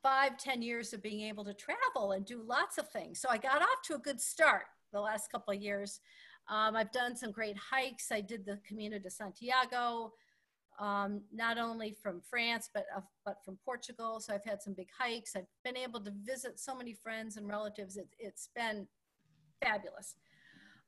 [0.02, 3.20] five, ten years of being able to travel and do lots of things.
[3.20, 6.00] So I got off to a good start the last couple of years.
[6.48, 8.12] Um, I've done some great hikes.
[8.12, 10.12] I did the Camino de Santiago,
[10.78, 14.20] um, not only from France, but, uh, but from Portugal.
[14.20, 15.36] So I've had some big hikes.
[15.36, 17.96] I've been able to visit so many friends and relatives.
[17.96, 18.86] It, it's been
[19.62, 20.16] fabulous.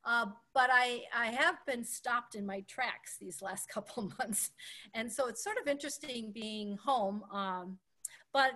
[0.04, 4.50] Uh, but I, I have been stopped in my tracks these last couple months.
[4.94, 7.24] And so it's sort of interesting being home.
[7.32, 7.78] Um,
[8.32, 8.52] but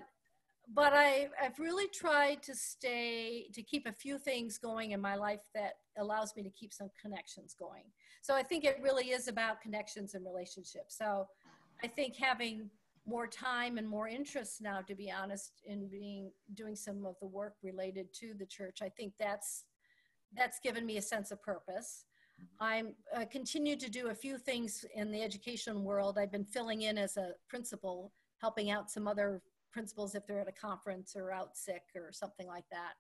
[0.73, 5.17] but I, I've really tried to stay, to keep a few things going in my
[5.17, 7.85] life that allows me to keep some connections going.
[8.23, 10.97] So I think it really is about connections and relationships.
[10.97, 11.27] So
[11.83, 12.71] I think having
[13.07, 17.27] more time and more interest now, to be honest, in being, doing some of the
[17.27, 19.65] work related to the church, I think that's,
[20.37, 22.05] that's given me a sense of purpose.
[22.59, 26.19] I'm uh, continue to do a few things in the education world.
[26.19, 30.49] I've been filling in as a principal, helping out some other principals if they're at
[30.49, 32.95] a conference or out sick or something like that.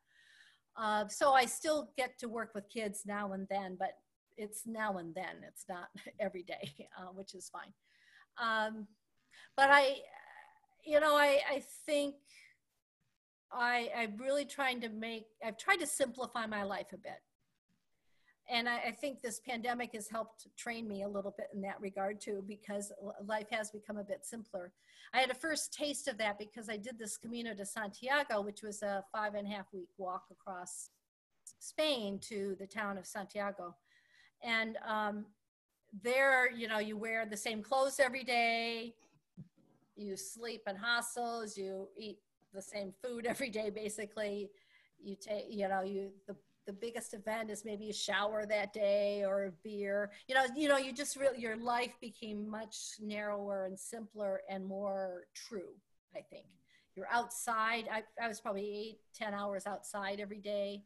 [0.76, 3.92] Uh, so I still get to work with kids now and then, but
[4.36, 5.44] it's now and then.
[5.46, 5.88] It's not
[6.20, 7.72] every day, uh, which is fine.
[8.40, 8.86] Um,
[9.56, 9.96] but I,
[10.84, 12.14] you know, I, I think
[13.52, 17.20] I, I'm really trying to make, I've tried to simplify my life a bit.
[18.50, 21.80] And I, I think this pandemic has helped train me a little bit in that
[21.80, 22.92] regard too, because
[23.24, 24.72] life has become a bit simpler.
[25.14, 28.62] I had a first taste of that because I did this Camino de Santiago, which
[28.62, 30.90] was a five and a half week walk across
[31.60, 33.76] Spain to the town of Santiago.
[34.42, 35.26] And um,
[36.02, 38.94] there, you know, you wear the same clothes every day,
[39.96, 42.18] you sleep in hostels, you eat
[42.52, 44.50] the same food every day, basically.
[45.02, 46.36] You take, you know, you, the,
[46.66, 50.10] the biggest event is maybe a shower that day or a beer.
[50.28, 54.64] You know, you know, you just really your life became much narrower and simpler and
[54.64, 55.74] more true.
[56.14, 56.46] I think
[56.94, 57.88] you're outside.
[57.90, 60.82] I, I was probably eight, ten hours outside every day,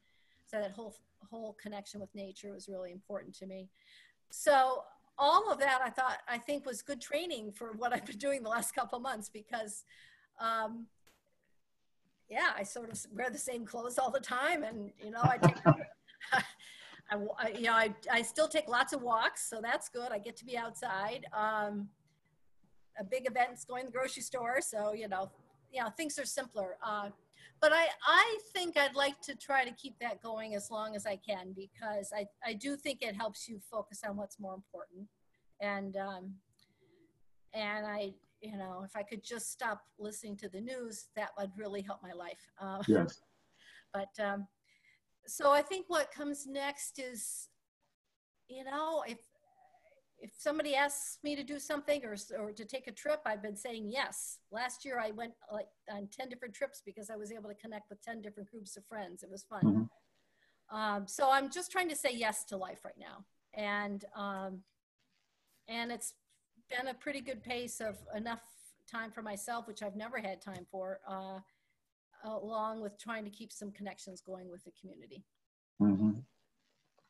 [0.47, 0.97] so that whole
[1.31, 3.69] whole connection with nature was really important to me.
[4.31, 4.85] So
[5.17, 8.43] all of that, I thought, I think was good training for what I've been doing
[8.43, 9.85] the last couple months because.
[10.41, 10.87] Um,
[12.29, 15.39] yeah, I sort of wear the same clothes all the time, and you know, I
[15.39, 15.57] take,
[16.33, 20.11] I, I, you know, I, I still take lots of walks, so that's good.
[20.11, 21.27] I get to be outside.
[21.33, 21.89] Um,
[22.99, 25.31] a big event's going to the grocery store, so you know,
[25.73, 26.77] you know, things are simpler.
[26.85, 27.11] Uh,
[27.61, 31.07] but I, I think I'd like to try to keep that going as long as
[31.07, 35.09] I can because I, I do think it helps you focus on what's more important.
[35.61, 36.35] And, um,
[37.55, 38.13] and I,
[38.45, 42.01] you know, if I could just stop listening to the news, that would really help
[42.03, 42.41] my life.
[42.61, 43.19] Uh, Yes.
[43.93, 44.47] but um,
[45.27, 47.49] so I think what comes next is,
[48.49, 49.19] you know, if
[50.21, 53.57] if somebody asks me to do something or or to take a trip, I've been
[53.57, 54.39] saying yes.
[54.53, 57.89] Last year I went like on ten different trips because I was able to connect
[57.89, 59.23] with ten different groups of friends.
[59.23, 59.89] It was fun.
[60.71, 64.61] Um, so I'm just trying to say yes to life right now, and um,
[65.69, 66.15] and it's
[66.70, 68.42] been a pretty good pace of enough
[68.90, 71.00] time for myself, which I've never had time for.
[71.09, 71.40] Uh,
[72.24, 75.24] along with trying to keep some connections going with the community.
[75.79, 76.12] hmm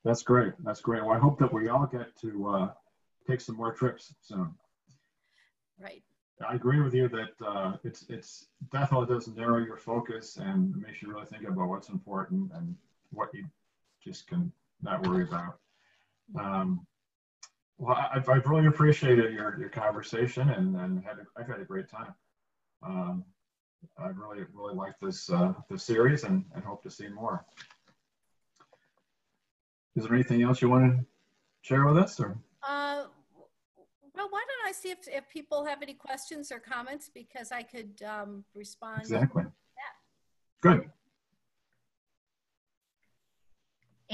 [0.05, 0.53] That's great.
[0.65, 1.05] That's great.
[1.05, 2.71] Well, I hope that we all get to uh,
[3.29, 4.53] take some more trips soon.
[5.81, 6.03] Right.
[6.47, 11.01] I agree with you that uh, it's it's definitely does narrow your focus and makes
[11.01, 12.75] you really think about what's important and
[13.13, 13.45] what you
[14.03, 14.51] just can
[14.83, 15.59] not worry about.
[16.39, 16.87] Um,
[17.79, 21.61] well, I- I've, I've really appreciated your, your conversation and, and had a, I've had
[21.61, 22.15] a great time.
[22.83, 23.25] Um,
[23.99, 27.45] I really really like this uh, this series and, and hope to see more.
[29.97, 31.05] Is there anything else you want to
[31.63, 32.39] share with us or?
[32.63, 33.05] Uh,
[34.15, 37.63] well, why don't I see if, if people have any questions or comments because I
[37.63, 39.03] could um, respond.
[39.03, 39.43] Exactly.
[39.45, 40.71] Yeah.
[40.73, 40.91] Good.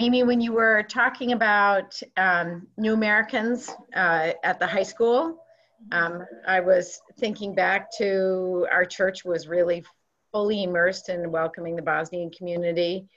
[0.01, 5.45] Amy, when you were talking about um, New Americans uh, at the high school,
[5.93, 9.85] um, I was thinking back to our church was really
[10.33, 13.11] fully immersed in welcoming the Bosnian community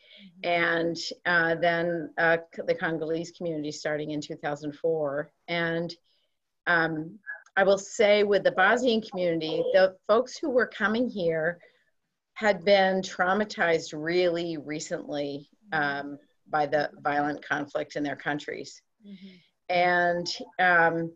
[0.44, 5.32] and uh, then uh, the Congolese community starting in 2004.
[5.48, 5.96] And
[6.68, 7.18] um,
[7.56, 11.60] I will say with the Bosnian community, the folks who were coming here
[12.34, 18.82] had been traumatized really recently um, by the violent conflict in their countries.
[19.70, 20.28] And
[20.60, 21.12] um,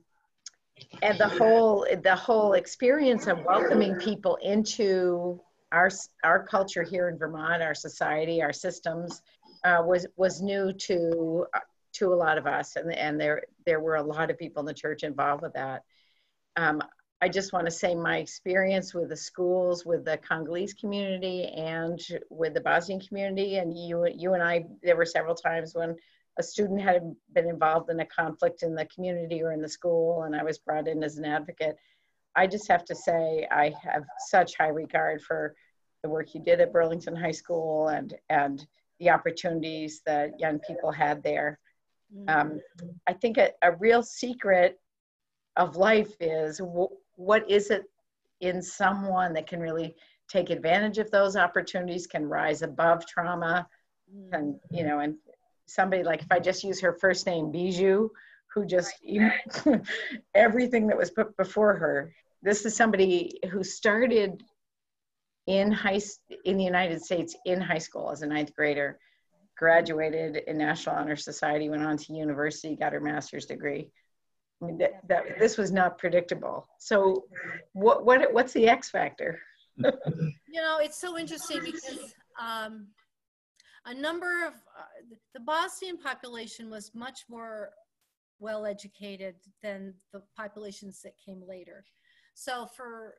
[1.02, 5.90] and the whole the whole experience of welcoming people into our
[6.24, 9.22] our culture here in Vermont, our society, our systems,
[9.64, 11.46] uh, was was new to
[11.94, 14.66] to a lot of us, and and there there were a lot of people in
[14.66, 15.84] the church involved with that.
[16.56, 16.82] Um,
[17.22, 22.00] I just want to say my experience with the schools, with the Congolese community, and
[22.30, 25.96] with the Bosnian community, and you you and I, there were several times when
[26.38, 30.24] a student had been involved in a conflict in the community or in the school,
[30.24, 31.76] and I was brought in as an advocate.
[32.36, 35.56] I just have to say I have such high regard for
[36.04, 38.66] the work you did at Burlington High School and and
[39.00, 41.60] the opportunities that young people had there.
[42.28, 42.62] Um,
[43.08, 44.80] I think a, a real secret
[45.56, 46.62] of life is
[47.18, 47.84] what is it
[48.40, 49.96] in someone that can really
[50.30, 53.68] take advantage of those opportunities, can rise above trauma,
[54.32, 55.16] and you know, and
[55.66, 58.10] somebody like if I just use her first name, Bijou,
[58.54, 58.94] who just
[60.36, 62.14] everything that was put before her.
[62.44, 64.44] This is somebody who started
[65.48, 66.00] in high
[66.46, 69.00] in the United States in high school as a ninth grader,
[69.58, 73.90] graduated in National Honor Society, went on to university, got her master's degree.
[74.62, 76.68] I mean, that, that this was not predictable.
[76.80, 77.26] So,
[77.74, 79.40] what what what's the X factor?
[79.78, 82.88] you know, it's so interesting because um,
[83.86, 87.70] a number of uh, the Bosnian population was much more
[88.40, 91.86] well educated than the populations that came later.
[92.34, 93.16] So for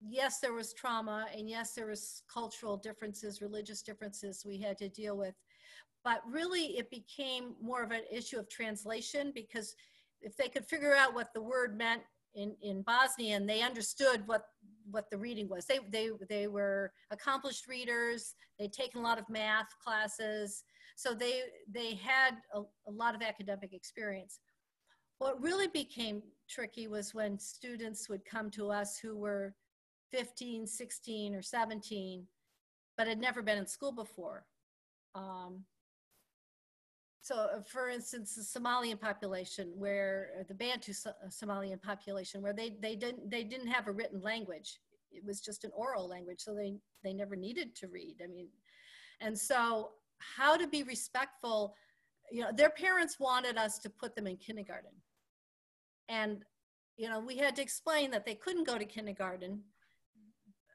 [0.00, 4.88] yes, there was trauma, and yes, there was cultural differences, religious differences we had to
[4.88, 5.34] deal with,
[6.04, 9.74] but really it became more of an issue of translation because
[10.22, 12.02] if they could figure out what the word meant
[12.34, 14.44] in, in Bosnian, they understood what
[14.90, 15.66] what the reading was.
[15.66, 18.34] They they they were accomplished readers.
[18.58, 20.64] They'd taken a lot of math classes,
[20.96, 24.40] so they they had a, a lot of academic experience.
[25.18, 29.54] What really became tricky was when students would come to us who were
[30.10, 32.26] 15, 16, or 17,
[32.98, 34.44] but had never been in school before.
[35.14, 35.64] Um,
[37.22, 42.52] so, uh, for instance, the Somalian population, where uh, the Bantu uh, Somalian population, where
[42.52, 44.80] they, they didn't they didn't have a written language,
[45.12, 48.16] it was just an oral language, so they they never needed to read.
[48.22, 48.48] I mean,
[49.20, 51.76] and so how to be respectful,
[52.32, 54.90] you know, their parents wanted us to put them in kindergarten,
[56.08, 56.44] and
[56.96, 59.62] you know, we had to explain that they couldn't go to kindergarten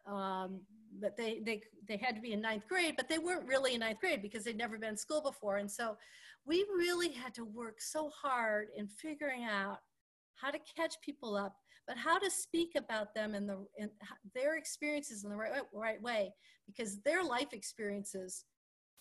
[0.09, 0.61] um,
[0.99, 3.79] but they, they, they had to be in ninth grade, but they weren't really in
[3.79, 5.57] ninth grade because they'd never been in school before.
[5.57, 5.97] And so
[6.45, 9.79] we really had to work so hard in figuring out
[10.35, 11.55] how to catch people up,
[11.87, 13.89] but how to speak about them and the in
[14.33, 16.33] their experiences in the right, right way,
[16.65, 18.45] because their life experiences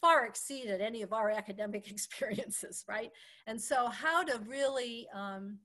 [0.01, 3.11] far exceeded any of our academic experiences, right?
[3.47, 5.59] And so how to really um,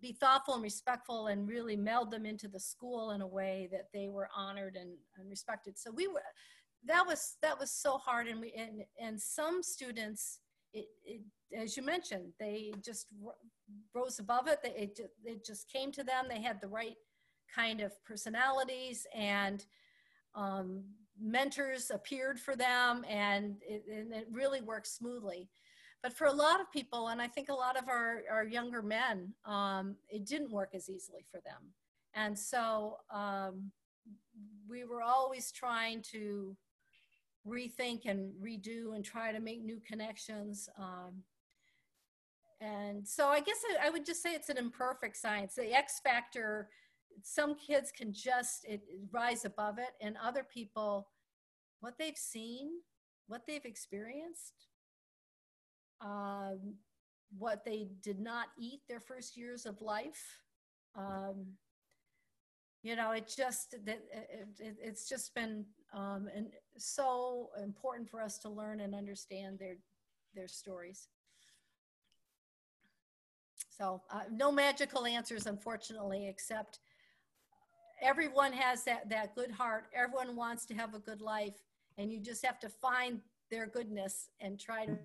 [0.00, 3.88] be thoughtful and respectful and really meld them into the school in a way that
[3.92, 5.78] they were honored and, and respected.
[5.78, 6.22] So we were,
[6.84, 8.26] that was, that was so hard.
[8.28, 10.40] And we, and, and some students,
[10.72, 11.22] it, it,
[11.56, 13.06] as you mentioned, they just
[13.94, 14.60] rose above it.
[14.62, 16.26] They, It, it just came to them.
[16.28, 16.96] They had the right
[17.54, 19.64] kind of personalities and
[20.34, 20.84] um,
[21.18, 25.48] mentors appeared for them and it, and it really worked smoothly.
[26.06, 28.80] But for a lot of people, and I think a lot of our, our younger
[28.80, 31.72] men, um, it didn't work as easily for them.
[32.14, 33.72] And so um,
[34.70, 36.56] we were always trying to
[37.44, 40.68] rethink and redo and try to make new connections.
[40.78, 41.24] Um,
[42.60, 45.56] and so I guess I, I, would just say it's an imperfect science.
[45.56, 46.68] The X factor,
[47.24, 51.08] some kids can just it, rise above it, and other people,
[51.80, 52.68] what they've seen,
[53.26, 54.68] what they've experienced,
[56.00, 56.74] um,
[57.38, 60.40] what they did not eat their first years of life.
[60.94, 61.46] Um,
[62.82, 68.22] you know, it just that it, it, it's just been um, and so important for
[68.22, 69.76] us to learn and understand their
[70.34, 71.08] their stories.
[73.76, 76.78] So uh, no magical answers, unfortunately, except
[78.00, 79.86] everyone has that, that good heart.
[79.94, 81.62] Everyone wants to have a good life,
[81.98, 83.20] and you just have to find
[83.50, 84.96] their goodness and try to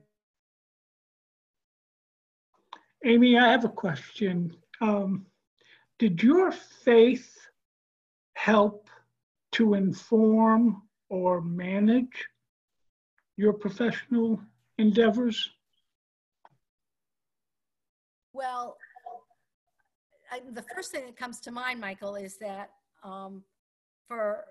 [3.04, 4.56] Amy, I have a question.
[4.80, 5.26] Um,
[5.98, 7.36] did your faith
[8.36, 8.90] help
[9.54, 12.28] to inform or manage
[13.38, 14.40] your professional
[14.78, 15.50] endeavors?
[18.34, 18.78] Well,
[20.32, 22.70] I, the first thing that comes to mind, Michael, is that
[23.04, 23.44] um,
[24.08, 24.46] for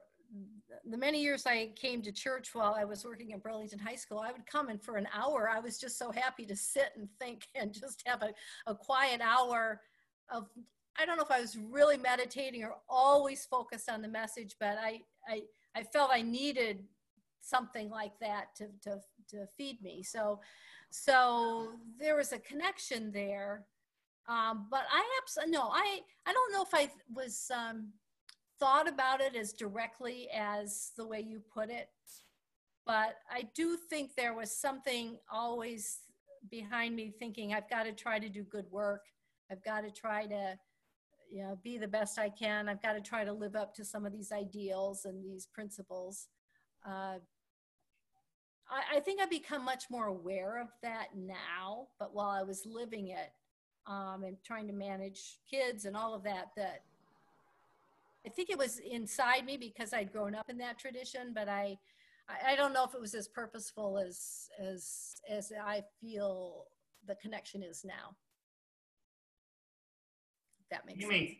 [0.85, 4.19] the many years I came to church while I was working at Burlington High School,
[4.19, 7.09] I would come and for an hour, I was just so happy to sit and
[7.19, 8.33] think and just have a,
[8.67, 9.81] a quiet hour
[10.31, 10.49] of,
[10.99, 14.77] I don't know if I was really meditating or always focused on the message, but
[14.81, 15.43] I, I,
[15.75, 16.85] I felt I needed
[17.41, 19.01] something like that to, to,
[19.31, 20.03] to feed me.
[20.03, 20.41] So,
[20.91, 23.65] so there was a connection there.
[24.29, 27.89] Um, but I absolutely, no, I, I don't know if I was, um,
[28.61, 31.89] thought about it as directly as the way you put it,
[32.87, 36.01] but I do think there was something always
[36.51, 39.07] behind me thinking I've got to try to do good work.
[39.51, 40.59] I've got to try to
[41.31, 42.69] you know be the best I can.
[42.69, 46.29] I've got to try to live up to some of these ideals and these principles.
[46.87, 47.19] Uh,
[48.71, 52.65] I, I, think I've become much more aware of that now, but while I was
[52.65, 53.33] living it
[53.87, 56.85] um, and trying to manage kids and all of that, that
[58.27, 61.79] I think it was inside me because I'd grown up in that tradition, but I,
[62.47, 66.65] I don't know if it was as purposeful as as as I feel
[67.07, 68.17] the connection is now.
[70.71, 71.39] that makes Amy, sense.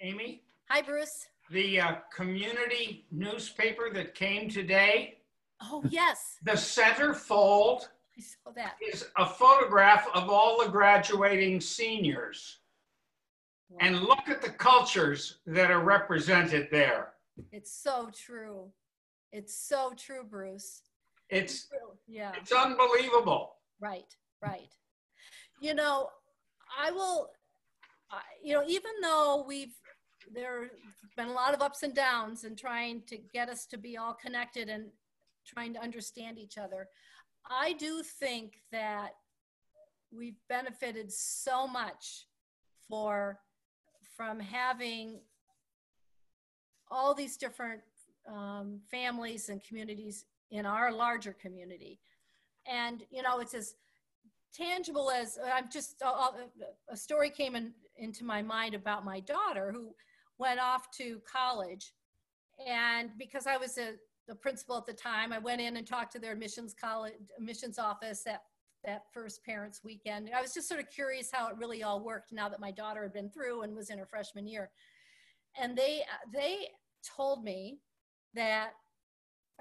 [0.00, 0.42] Amy.
[0.68, 1.28] Hi, Bruce.
[1.50, 5.18] The uh, community newspaper that came today.
[5.62, 6.36] Oh yes.
[6.42, 7.88] The centerfold.
[8.18, 8.74] I saw that.
[8.92, 12.58] Is a photograph of all the graduating seniors.
[13.80, 17.12] And look at the cultures that are represented there.
[17.52, 18.70] It's so true.
[19.32, 20.82] It's so true, Bruce.
[21.28, 21.68] It's
[22.06, 22.32] yeah.
[22.40, 23.56] It's unbelievable.
[23.80, 24.72] Right, right.
[25.60, 26.08] You know,
[26.78, 27.30] I will.
[28.10, 29.74] Uh, you know, even though we've
[30.32, 30.70] there's
[31.16, 34.14] been a lot of ups and downs in trying to get us to be all
[34.14, 34.86] connected and
[35.46, 36.88] trying to understand each other,
[37.50, 39.10] I do think that
[40.10, 42.26] we've benefited so much
[42.88, 43.38] for
[44.18, 45.20] from having
[46.90, 47.80] all these different
[48.28, 52.00] um, families and communities in our larger community.
[52.66, 53.76] And, you know, it's as
[54.52, 56.32] tangible as I'm just, uh,
[56.90, 59.94] a story came in, into my mind about my daughter who
[60.38, 61.92] went off to college.
[62.66, 63.92] And because I was a,
[64.26, 67.78] the principal at the time, I went in and talked to their admissions college, admissions
[67.78, 68.26] office
[68.84, 70.30] that first parents weekend.
[70.34, 73.02] I was just sort of curious how it really all worked now that my daughter
[73.02, 74.70] had been through and was in her freshman year.
[75.60, 76.02] And they
[76.32, 76.68] they
[77.16, 77.80] told me
[78.34, 78.70] that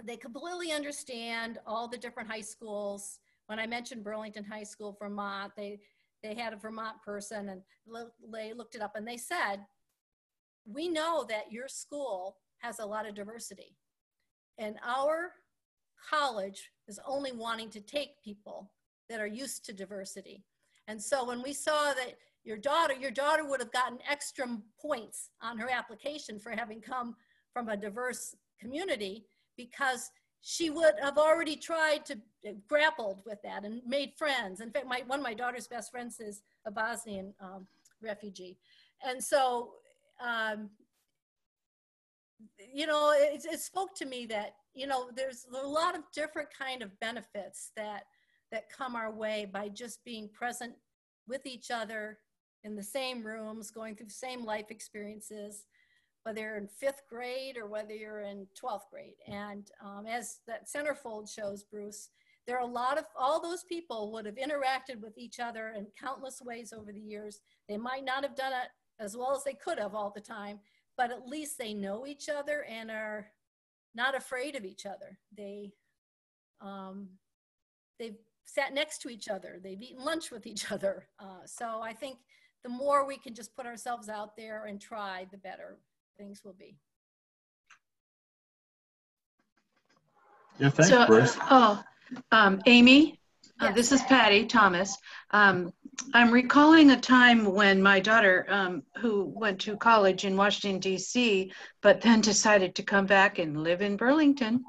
[0.03, 3.20] they completely understand all the different high schools.
[3.47, 5.80] When I mentioned Burlington High School, Vermont, they
[6.24, 7.61] they had a Vermont person and
[8.32, 9.65] they looked it up and they said,
[10.65, 13.78] we know that your school has a lot of diversity.
[14.57, 15.32] And our
[16.09, 18.72] college is only wanting to take people
[19.10, 20.43] that are used to diversity.
[20.88, 24.47] And so when we saw that your daughter, your daughter would have gotten extra
[24.82, 27.16] points on her application for having come
[27.51, 29.26] from a diverse community
[29.58, 32.14] because she would have already tried to
[32.47, 34.62] uh, grappled with that and made friends.
[34.62, 37.68] In fact, my, one of my daughter's best friends is a Bosnian um,
[38.01, 38.58] refugee.
[39.05, 39.72] And so,
[40.26, 40.70] um,
[42.74, 46.49] you know, it, it spoke to me that, you know, there's a lot of different
[46.58, 48.03] kind of benefits that,
[48.51, 50.73] that come our way by just being present
[51.27, 52.19] with each other
[52.63, 55.65] in the same rooms, going through the same life experiences,
[56.23, 59.15] whether you're in fifth grade or whether you're in 12th grade.
[59.27, 62.09] And um, as that centerfold shows, Bruce,
[62.45, 65.87] there are a lot of, all those people would have interacted with each other in
[65.99, 67.41] countless ways over the years.
[67.67, 68.69] They might not have done it
[68.99, 70.59] as well as they could have all the time,
[70.97, 73.27] but at least they know each other and are
[73.95, 75.19] not afraid of each other.
[75.35, 75.71] They,
[76.61, 77.07] um,
[77.99, 78.17] they've
[78.47, 79.59] sat next to each other.
[79.61, 81.07] They've eaten lunch with each other.
[81.19, 82.17] Uh, so I think
[82.63, 85.77] the more we can just put ourselves out there and try, the better
[86.17, 86.77] things will be.
[90.57, 91.37] Yeah, thanks, So, Bruce.
[91.51, 91.83] oh,
[92.31, 93.19] um, Amy,
[93.59, 94.97] uh, this is Patty Thomas.
[95.31, 95.71] Um,
[96.13, 101.51] I'm recalling a time when my daughter, um, who went to college in Washington, D.C.,
[101.81, 104.63] but then decided to come back and live in Burlington.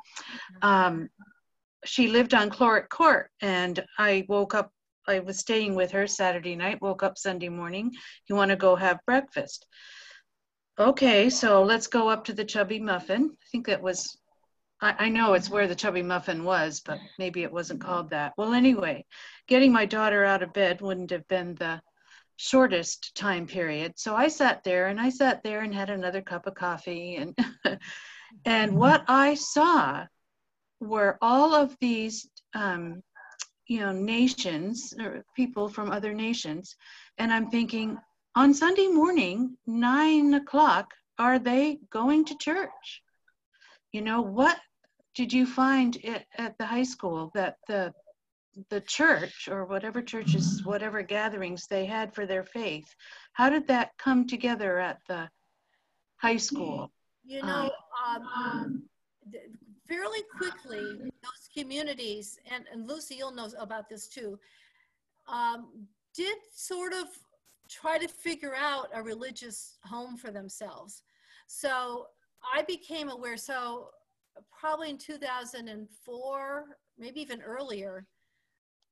[1.84, 4.72] She lived on Cloric Court, and I woke up.
[5.06, 7.92] I was staying with her Saturday night, woke up Sunday morning.
[8.28, 9.66] You want to go have breakfast?
[10.78, 13.30] Okay, so let's go up to the Chubby Muffin.
[13.32, 14.18] I think that was
[14.80, 18.34] I, I know it's where the chubby muffin was, but maybe it wasn't called that.
[18.36, 19.04] Well, anyway,
[19.46, 21.80] getting my daughter out of bed wouldn't have been the
[22.36, 23.94] shortest time period.
[23.96, 27.36] So I sat there and I sat there and had another cup of coffee and
[28.44, 30.06] and what I saw
[30.80, 33.02] were all of these um,
[33.66, 36.76] you know nations or people from other nations,
[37.18, 37.98] and I'm thinking
[38.34, 43.02] on Sunday morning, nine o'clock, are they going to church?
[43.92, 44.58] You know what
[45.14, 45.98] did you find
[46.36, 47.92] at the high school that the
[48.70, 52.86] the church or whatever churches whatever gatherings they had for their faith?
[53.32, 55.28] How did that come together at the
[56.16, 56.92] high school?
[57.24, 57.70] You know,
[58.36, 58.84] um,
[59.32, 59.50] th-
[59.88, 64.38] fairly quickly, those communities, and, and Lucy, you'll know about this too,
[65.26, 67.06] um, did sort of
[67.68, 71.02] try to figure out a religious home for themselves.
[71.46, 72.06] So
[72.54, 73.88] I became aware, so
[74.58, 76.64] probably in 2004,
[76.98, 78.06] maybe even earlier,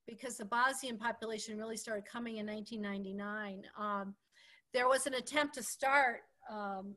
[0.07, 3.63] because the Bosnian population really started coming in 1999.
[3.79, 4.15] Um,
[4.73, 6.21] there was an attempt to start
[6.51, 6.95] um,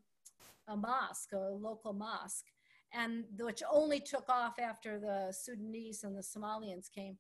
[0.68, 2.46] a mosque, a local mosque,
[2.94, 7.18] and which only took off after the Sudanese and the Somalians came.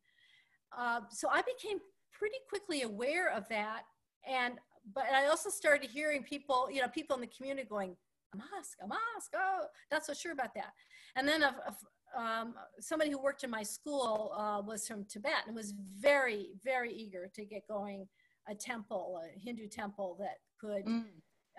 [0.77, 1.79] Uh, so I became
[2.11, 3.83] pretty quickly aware of that,
[4.27, 4.55] and
[4.93, 7.95] but I also started hearing people, you know, people in the community going,
[8.33, 10.73] "A mosque, a mosque, oh, not so sure about that."
[11.15, 15.45] And then a, a, um, somebody who worked in my school uh, was from Tibet
[15.47, 18.07] and was very, very eager to get going
[18.47, 20.85] a temple, a Hindu temple that could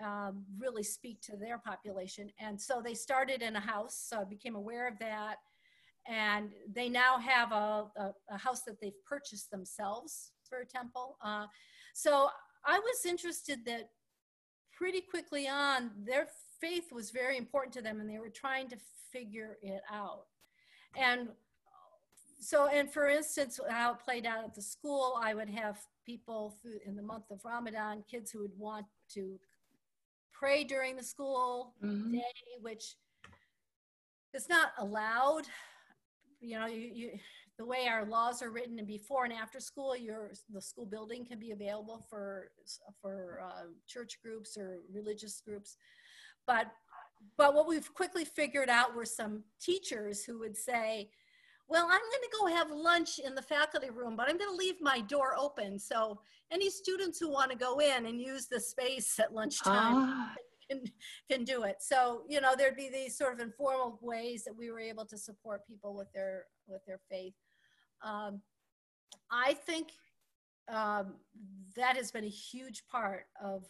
[0.03, 2.31] um, really speak to their population.
[2.39, 5.37] And so they started in a house, so I became aware of that.
[6.07, 11.17] And they now have a, a, a house that they've purchased themselves for a temple.
[11.23, 11.45] Uh,
[11.93, 12.29] so
[12.65, 13.89] I was interested that
[14.75, 16.27] pretty quickly on, their
[16.59, 18.77] faith was very important to them and they were trying to
[19.11, 20.25] figure it out.
[20.95, 21.29] And
[22.39, 26.57] so, and for instance, how it played out at the school, I would have people
[26.85, 29.39] in the month of Ramadan, kids who would want to
[30.41, 32.13] pray during the school Mhm.
[32.13, 32.97] day, which
[34.33, 35.45] is not allowed.
[36.39, 37.19] You know, you, you,
[37.59, 41.23] the way our laws are written and before and after school, your, the school building
[41.23, 42.49] can be available for,
[42.99, 45.77] for uh, church groups or religious groups.
[46.47, 46.71] But,
[47.37, 51.11] but what we've quickly figured out were some teachers who would say,
[51.71, 54.55] well, I'm going to go have lunch in the faculty room, but I'm going to
[54.57, 55.79] leave my door open.
[55.79, 56.19] So
[56.51, 60.33] any students who want to go in and use the space at lunchtime Ah.
[60.69, 60.83] can,
[61.29, 61.77] can do it.
[61.79, 65.17] So, you know, there'd be these sort of informal ways that we were able to
[65.17, 67.35] support people with their, with their faith.
[68.03, 68.41] Um,
[69.31, 69.91] I think
[70.67, 71.13] um,
[71.77, 73.63] that has been a huge part of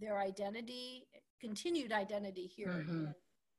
[0.00, 1.06] their identity,
[1.38, 2.88] continued identity here Mhm.
[2.88, 3.14] in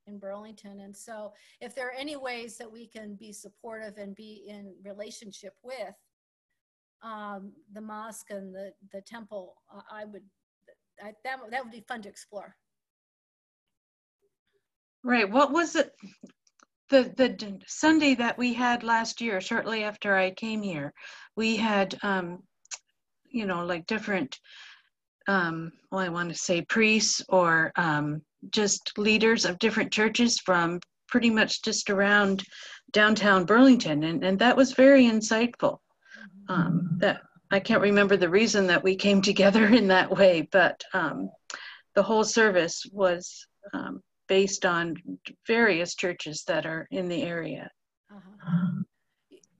[0.06, 0.80] Burlington.
[0.80, 4.74] And so if there are any ways that we can be supportive and be in
[4.84, 5.94] relationship with
[7.02, 9.54] um, the mosque and the, the temple,
[9.90, 10.22] I would,
[11.02, 12.54] I, that, that would be fun to explore.
[15.02, 15.30] Right.
[15.30, 15.90] What was it?
[16.90, 20.92] The the Sunday that we had last year, shortly after I came here,
[21.34, 22.42] we had, um,
[23.30, 24.38] you know, like different,
[25.26, 30.80] um, well, I want to say priests or um, just leaders of different churches from
[31.08, 32.42] pretty much just around
[32.92, 35.78] downtown Burlington, and and that was very insightful.
[36.48, 40.82] Um, that I can't remember the reason that we came together in that way, but
[40.92, 41.30] um,
[41.94, 44.96] the whole service was um, based on
[45.46, 47.70] various churches that are in the area.
[48.10, 48.82] Uh-huh.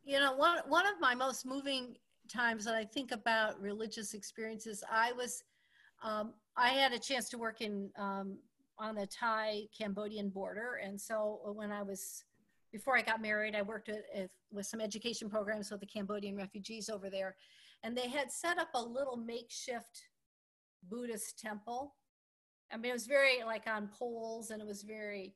[0.04, 1.96] You know, one, one of my most moving
[2.28, 5.42] times that I think about religious experiences, I was,
[6.02, 8.38] um, I had a chance to work in, um,
[8.78, 10.80] on the Thai Cambodian border.
[10.82, 12.24] And so when I was,
[12.72, 16.88] before I got married, I worked with, with some education programs with the Cambodian refugees
[16.88, 17.36] over there.
[17.82, 20.02] And they had set up a little makeshift
[20.88, 21.94] Buddhist temple.
[22.72, 25.34] I mean, it was very like on poles and it was very,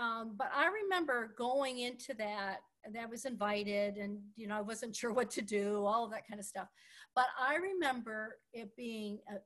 [0.00, 4.60] um, but I remember going into that and I was invited and, you know, I
[4.60, 6.68] wasn't sure what to do, all of that kind of stuff.
[7.14, 9.38] But I remember it being uh,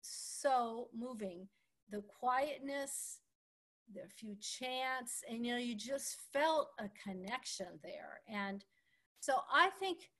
[0.00, 1.48] so moving
[1.90, 3.18] the quietness,
[3.94, 8.20] the few chants, and, you know, you just felt a connection there.
[8.28, 8.64] And
[9.20, 10.10] so I think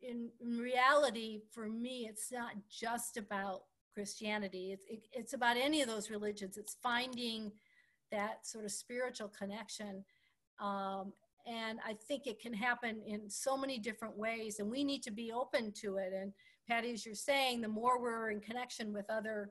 [0.00, 3.62] in, in reality, for me, it's not just about
[3.92, 4.72] Christianity.
[4.72, 6.56] It's, it, it's about any of those religions.
[6.56, 7.52] It's finding
[8.10, 10.04] that sort of spiritual connection.
[10.60, 11.12] Um,
[11.46, 15.10] and I think it can happen in so many different ways, and we need to
[15.10, 16.12] be open to it.
[16.14, 16.32] And
[16.68, 19.50] Patty, as you're saying, the more we're in connection with other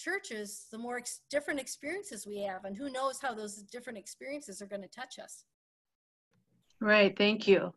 [0.00, 4.62] churches, the more ex- different experiences we have, and who knows how those different experiences
[4.62, 5.44] are going to touch us.
[6.80, 7.16] Right.
[7.16, 7.72] Thank you.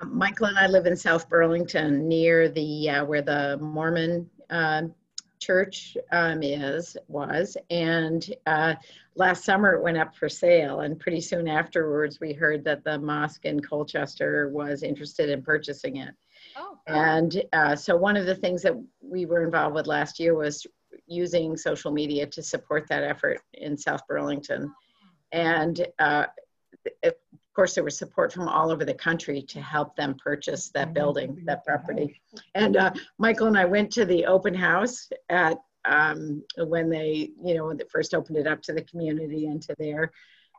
[0.00, 4.82] Um, Michael and I live in South Burlington, near the uh, where the Mormon uh,
[5.38, 8.74] church um, is was, and uh,
[9.16, 12.98] last summer it went up for sale, and pretty soon afterwards we heard that the
[12.98, 16.14] mosque in Colchester was interested in purchasing it.
[16.56, 16.78] Oh.
[16.86, 20.66] And uh, so one of the things that we were involved with last year was
[21.06, 24.72] using social media to support that effort in South Burlington,
[25.32, 26.26] and uh,
[27.04, 27.14] of
[27.54, 31.42] course there was support from all over the country to help them purchase that building,
[31.46, 32.20] that property.
[32.54, 37.54] And uh, Michael and I went to the open house at um, when they, you
[37.54, 40.12] know, when they first opened it up to the community and to their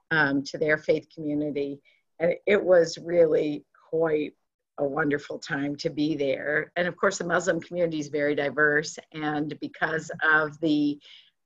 [0.10, 1.82] um, to their faith community,
[2.20, 4.34] and it was really quite
[4.80, 6.72] a wonderful time to be there.
[6.76, 11.00] And of course, the Muslim community is very diverse, and because of the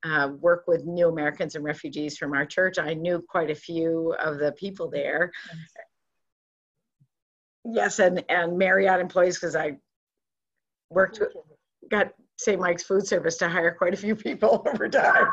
[0.03, 4.15] uh, work with new Americans and refugees from our church, I knew quite a few
[4.19, 5.31] of the people there.
[7.63, 9.77] Yes, and and Marriott employees because I
[10.89, 11.29] worked with,
[11.89, 12.59] got St.
[12.59, 15.27] Mike's Food Service to hire quite a few people over time.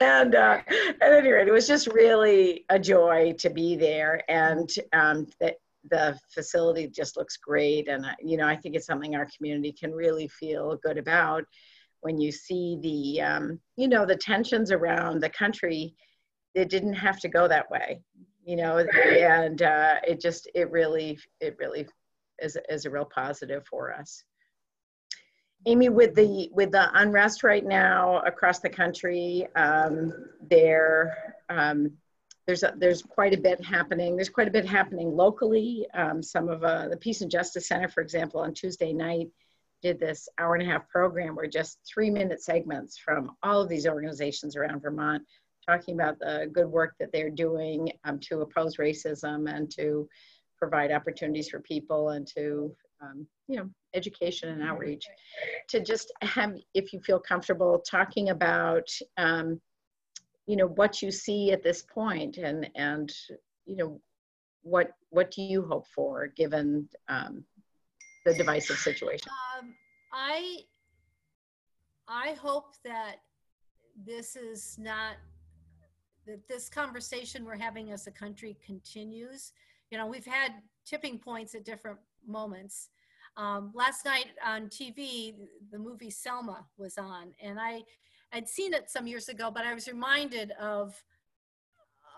[0.00, 0.58] And uh,
[1.00, 5.54] at any rate, it was just really a joy to be there, and um, the,
[5.90, 7.88] the facility just looks great.
[7.88, 11.44] And you know, I think it's something our community can really feel good about
[12.00, 15.94] when you see the um, you know the tensions around the country.
[16.54, 18.00] It didn't have to go that way
[18.48, 21.86] you know and uh, it just it really it really
[22.42, 24.24] is, is a real positive for us
[25.66, 30.12] amy with the with the unrest right now across the country um,
[30.48, 31.92] there um,
[32.48, 36.48] there's a, there's quite a bit happening there's quite a bit happening locally um, some
[36.48, 39.28] of uh, the peace and justice center for example on tuesday night
[39.80, 43.68] did this hour and a half program where just three minute segments from all of
[43.68, 45.22] these organizations around vermont
[45.68, 50.08] talking about the good work that they're doing um, to oppose racism and to
[50.58, 55.06] provide opportunities for people and to, um, you know, education and outreach.
[55.68, 59.60] To just have, if you feel comfortable, talking about, um,
[60.48, 63.12] you know, what you see at this point and, and
[63.66, 64.00] you know,
[64.62, 67.44] what, what do you hope for given um,
[68.24, 69.28] the divisive situation?
[69.58, 69.74] Um,
[70.10, 70.60] I,
[72.08, 73.16] I hope that
[74.06, 75.16] this is not
[76.26, 79.52] that this conversation we're having as a country continues.
[79.90, 80.52] You know, we've had
[80.86, 82.88] tipping points at different moments.
[83.36, 85.34] Um, last night on TV,
[85.70, 87.82] the movie Selma was on, and I
[88.32, 90.94] I'd seen it some years ago, but I was reminded of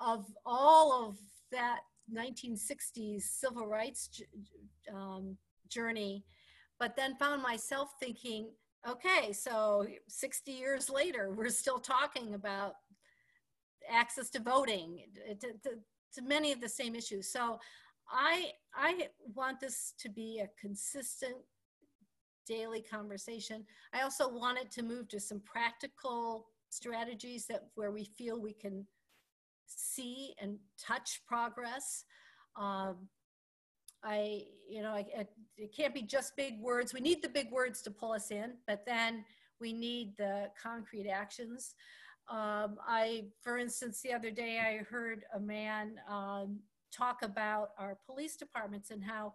[0.01, 1.19] of all of
[1.53, 1.81] that
[2.13, 4.09] 1960s civil rights
[4.93, 5.37] um,
[5.69, 6.25] journey,
[6.79, 8.49] but then found myself thinking,
[8.89, 12.75] okay, so 60 years later, we're still talking about
[13.91, 15.05] access to voting,
[15.41, 15.71] to, to,
[16.15, 17.31] to, many of the same issues.
[17.31, 17.59] So
[18.11, 21.37] I, I want this to be a consistent
[22.51, 23.65] daily conversation.
[23.95, 28.85] I also wanted to move to some practical strategies that where we feel we can
[29.67, 32.05] see and touch progress.
[32.57, 33.09] Um,
[34.03, 36.93] I, you know, I, it, it can't be just big words.
[36.93, 39.25] We need the big words to pull us in, but then
[39.61, 41.75] we need the concrete actions.
[42.29, 46.59] Um, I, for instance, the other day I heard a man um,
[46.93, 49.35] talk about our police departments and how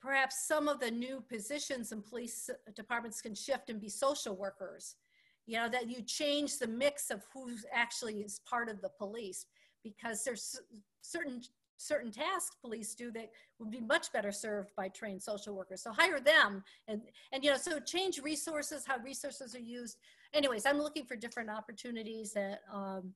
[0.00, 4.96] perhaps some of the new positions in police departments can shift and be social workers.
[5.46, 9.46] You know, that you change the mix of who actually is part of the police
[9.82, 10.60] because there's
[11.02, 11.42] certain
[11.80, 15.82] certain tasks police do that would be much better served by trained social workers.
[15.82, 17.00] So hire them and,
[17.32, 19.96] and you know, so change resources, how resources are used.
[20.34, 23.14] Anyways, I'm looking for different opportunities that, um,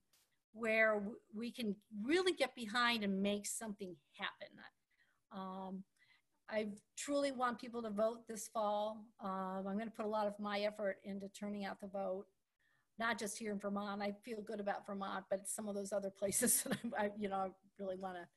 [0.53, 1.03] where
[1.35, 4.47] we can really get behind and make something happen.
[5.31, 5.83] Um,
[6.49, 6.67] I
[6.97, 9.05] truly want people to vote this fall.
[9.23, 12.25] Um, I'm going to put a lot of my effort into turning out the vote,
[12.99, 14.01] not just here in Vermont.
[14.01, 17.37] I feel good about Vermont, but some of those other places that I, you know,
[17.37, 18.27] I really want to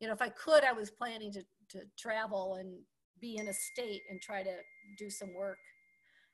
[0.00, 2.78] you know, if I could, I was planning to, to travel and
[3.20, 4.54] be in a state and try to
[4.98, 5.58] do some work,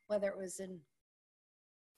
[0.09, 0.80] whether it was in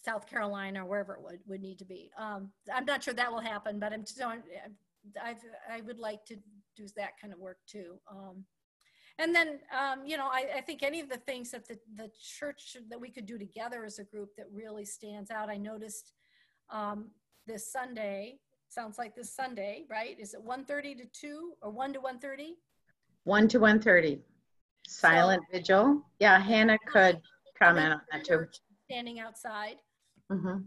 [0.04, 2.10] South Carolina or wherever it would, would need to be.
[2.18, 4.28] Um, I'm not sure that will happen, but I'm, so
[5.22, 5.38] I've,
[5.70, 6.36] I would like to
[6.76, 7.98] do that kind of work too.
[8.10, 8.44] Um,
[9.18, 12.10] and then, um, you know, I, I, think any of the things that the, the
[12.38, 15.48] church that we could do together as a group that really stands out.
[15.48, 16.12] I noticed
[16.70, 17.10] um,
[17.46, 18.38] this Sunday,
[18.68, 20.18] sounds like this Sunday, right?
[20.18, 22.54] Is it 1.30 to 2 or 1 to 1.30?
[23.22, 24.18] 1 to 1.30.
[24.86, 26.02] Silent so, vigil.
[26.18, 27.20] Yeah, Hannah could
[27.56, 28.46] comment on that too.
[28.90, 29.76] Standing outside.
[30.30, 30.58] Mm-hmm.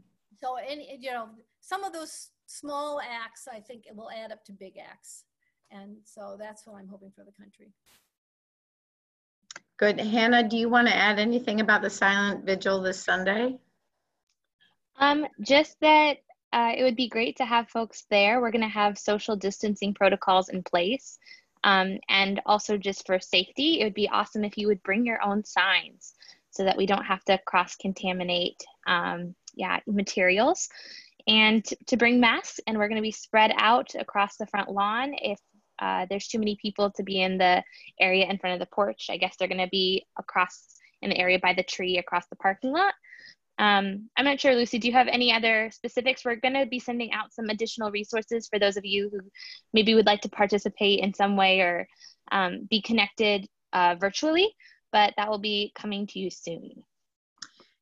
[0.41, 1.29] So, any, you know,
[1.59, 5.25] some of those small acts, I think it will add up to big acts.
[5.69, 7.73] And so that's what I'm hoping for the country.
[9.78, 9.99] Good.
[9.99, 13.59] Hannah, do you want to add anything about the silent vigil this Sunday?
[14.99, 16.17] Um, just that
[16.51, 18.41] uh, it would be great to have folks there.
[18.41, 21.19] We're going to have social distancing protocols in place.
[21.63, 25.23] Um, and also, just for safety, it would be awesome if you would bring your
[25.23, 26.13] own signs
[26.49, 30.69] so that we don't have to cross contaminate um, yeah, materials.
[31.28, 35.13] And to bring masks, and we're going to be spread out across the front lawn.
[35.13, 35.39] If
[35.80, 37.63] uh, there's too many people to be in the
[37.99, 41.17] area in front of the porch, I guess they're going to be across in the
[41.17, 42.93] area by the tree across the parking lot.
[43.59, 46.23] Um, I'm not sure, Lucy, do you have any other specifics?
[46.23, 49.19] We're going to be sending out some additional resources for those of you who
[49.73, 51.88] maybe would like to participate in some way or
[52.32, 54.53] um, be connected uh, virtually,
[54.91, 56.84] but that will be coming to you soon.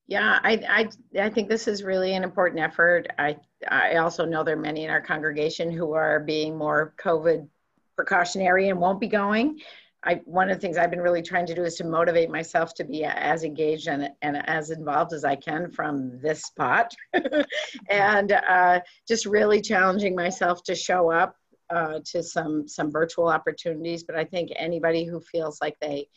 [0.08, 3.08] Yeah, I, I, I think this is really an important effort.
[3.18, 3.38] I,
[3.68, 7.48] I also know there are many in our congregation who are being more COVID
[7.96, 9.60] precautionary and won't be going.
[10.06, 12.76] I, one of the things I've been really trying to do is to motivate myself
[12.76, 16.93] to be as engaged and, and as involved as I can from this spot.
[17.89, 21.36] and uh, just really challenging myself to show up
[21.72, 24.04] uh, to some, some virtual opportunities.
[24.04, 26.08] But I think anybody who feels like they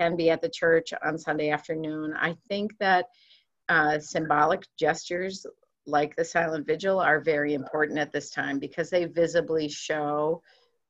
[0.00, 3.06] can be at the church on Sunday afternoon, I think that
[3.68, 5.44] uh, symbolic gestures
[5.86, 10.42] like the silent vigil are very important at this time because they visibly show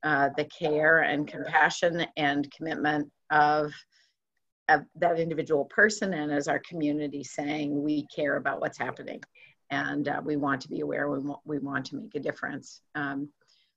[0.04, 3.72] uh, the care and compassion and commitment of,
[4.68, 9.20] of that individual person and as our community saying we care about what's happening
[9.70, 12.82] and uh, we want to be aware we want, we want to make a difference
[12.94, 13.28] um,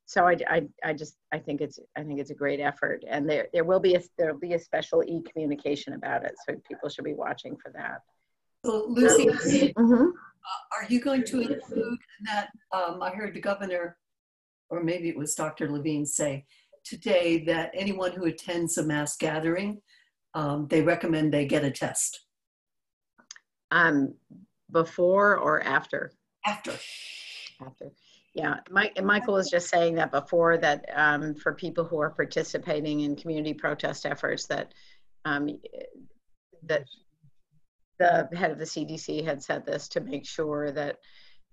[0.07, 3.29] so I, I, I just I think it's I think it's a great effort and
[3.29, 7.03] there there will be a there'll be a special e-communication about it so people should
[7.03, 7.99] be watching for that.
[8.65, 9.93] So Lucy, mm-hmm.
[9.93, 12.49] uh, are you going to include that?
[12.71, 13.97] Um, I heard the governor
[14.69, 15.69] or maybe it was Dr.
[15.69, 16.45] Levine say
[16.83, 19.81] today that anyone who attends a mass gathering,
[20.33, 22.21] um, they recommend they get a test.
[23.71, 24.15] Um,
[24.71, 26.11] before or after?
[26.45, 26.71] After.
[27.65, 27.91] After.
[28.33, 32.99] Yeah, Mike, Michael was just saying that before that um, for people who are participating
[33.01, 34.73] in community protest efforts that
[35.25, 35.49] um,
[36.63, 36.83] that
[37.99, 40.97] the head of the CDC had said this to make sure that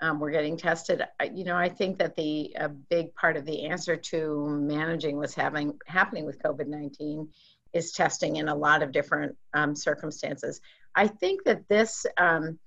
[0.01, 1.03] um, we're getting tested.
[1.21, 5.17] I, you know, I think that the a big part of the answer to managing
[5.17, 7.29] what's having happening with COVID-19
[7.73, 10.61] is testing in a lot of different um, circumstances.
[10.95, 12.59] I think that this, um,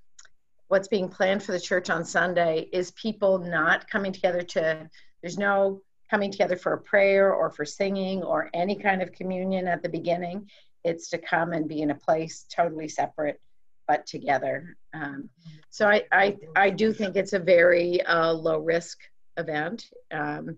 [0.67, 4.89] what's being planned for the church on Sunday, is people not coming together to.
[5.21, 9.67] There's no coming together for a prayer or for singing or any kind of communion
[9.67, 10.49] at the beginning.
[10.83, 13.41] It's to come and be in a place totally separate
[13.87, 14.75] but together.
[14.93, 15.29] Um,
[15.69, 18.99] so I, I, I do think it's a very uh, low risk
[19.37, 19.89] event.
[20.11, 20.57] Um,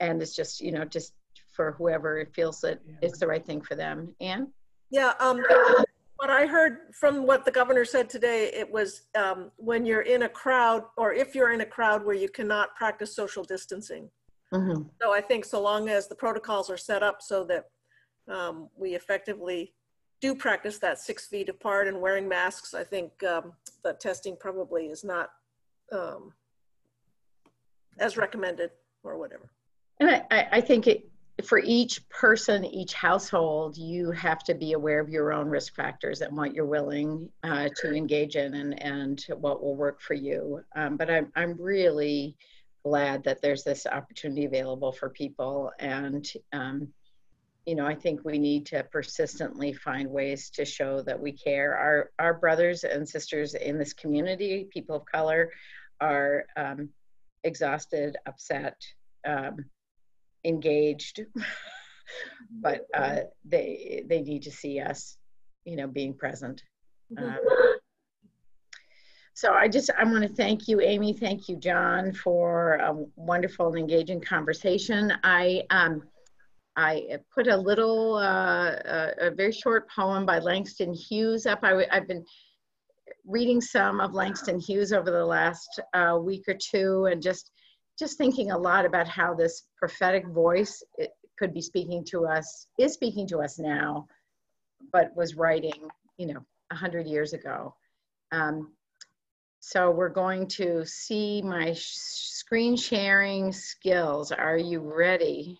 [0.00, 1.14] and it's just, you know, just
[1.52, 4.14] for whoever it feels that it's the right thing for them.
[4.20, 4.48] Anne?
[4.90, 5.42] Yeah, um,
[6.20, 10.24] What I heard from what the governor said today, it was um, when you're in
[10.24, 14.10] a crowd, or if you're in a crowd where you cannot practice social distancing.
[14.52, 14.90] Mhm.
[15.00, 17.70] So I think so long as the protocols are set up so that
[18.28, 19.72] um, we effectively
[20.20, 23.52] do practice that six feet apart and wearing masks, I think um,
[23.82, 25.30] the testing probably is not
[25.92, 26.32] um,
[27.98, 28.70] as recommended
[29.02, 29.50] or whatever.
[29.98, 31.08] And I, I, think it,
[31.44, 36.20] for each person, each household, you have to be aware of your own risk factors
[36.20, 40.62] and what you're willing uh, to engage in and, and what will work for you.
[40.76, 42.36] Um, but I'm, I'm really
[42.84, 45.70] glad that there's this opportunity available for people.
[45.78, 46.88] And, um,
[47.70, 51.76] you know, I think we need to persistently find ways to show that we care.
[51.76, 55.52] Our, our brothers and sisters in this community, people of color,
[56.00, 56.88] are um,
[57.44, 58.74] exhausted, upset,
[59.24, 59.66] um,
[60.44, 61.20] engaged,
[62.50, 65.16] but uh, they they need to see us,
[65.64, 66.64] you know, being present.
[67.16, 67.38] Um,
[69.34, 71.12] so I just I want to thank you, Amy.
[71.12, 75.12] Thank you, John, for a wonderful and engaging conversation.
[75.22, 76.02] I um,
[76.76, 81.60] I put a little uh, a, a very short poem by Langston Hughes up.
[81.62, 82.24] I, have been
[83.26, 87.50] reading some of Langston Hughes over the last uh, week or two, and just
[87.98, 92.66] just thinking a lot about how this prophetic voice it could be speaking to us,
[92.78, 94.06] is speaking to us now,
[94.92, 96.40] but was writing, you know,
[96.70, 97.74] a hundred years ago.
[98.32, 98.72] Um,
[99.60, 101.96] so we're going to see my sh
[102.40, 104.32] screen sharing skills.
[104.32, 105.58] Are you ready?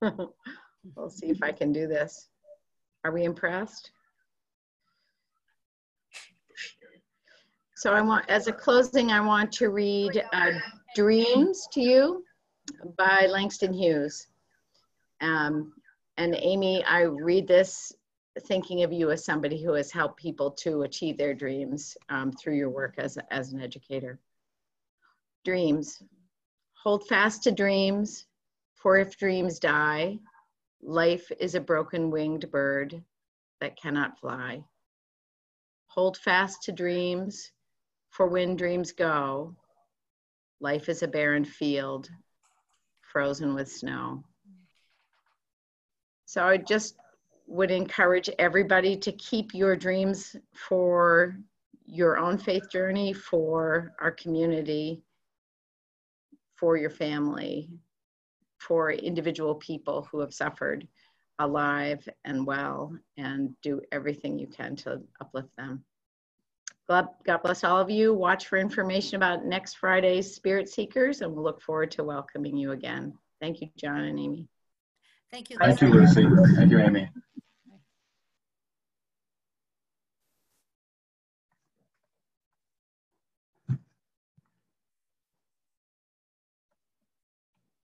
[0.00, 2.28] We'll see if I can do this.
[3.04, 3.90] Are we impressed?
[7.76, 10.52] So I want, as a closing, I want to read uh,
[10.94, 12.24] Dreams to you
[12.98, 14.26] by Langston Hughes.
[15.22, 15.72] Um,
[16.18, 17.92] and Amy, I read this
[18.40, 22.56] thinking of you as somebody who has helped people to achieve their dreams um, through
[22.56, 24.18] your work as, as an educator.
[25.44, 26.02] Dreams.
[26.82, 28.26] Hold fast to dreams,
[28.80, 30.18] for if dreams die,
[30.82, 33.02] life is a broken winged bird
[33.60, 34.64] that cannot fly.
[35.88, 37.52] Hold fast to dreams,
[38.08, 39.54] for when dreams go,
[40.60, 42.08] life is a barren field
[43.02, 44.24] frozen with snow.
[46.24, 46.96] So I just
[47.46, 51.36] would encourage everybody to keep your dreams for
[51.84, 55.02] your own faith journey, for our community,
[56.54, 57.68] for your family,
[58.60, 60.86] for individual people who have suffered
[61.38, 65.82] alive and well, and do everything you can to uplift them.
[66.86, 68.12] God, God bless all of you.
[68.12, 72.72] Watch for information about next Friday's Spirit Seekers, and we'll look forward to welcoming you
[72.72, 73.14] again.
[73.40, 74.48] Thank you, John and Amy.
[75.30, 75.56] Thank you.
[75.56, 76.26] Thank you, Lucy.
[76.56, 77.08] Thank you, Amy.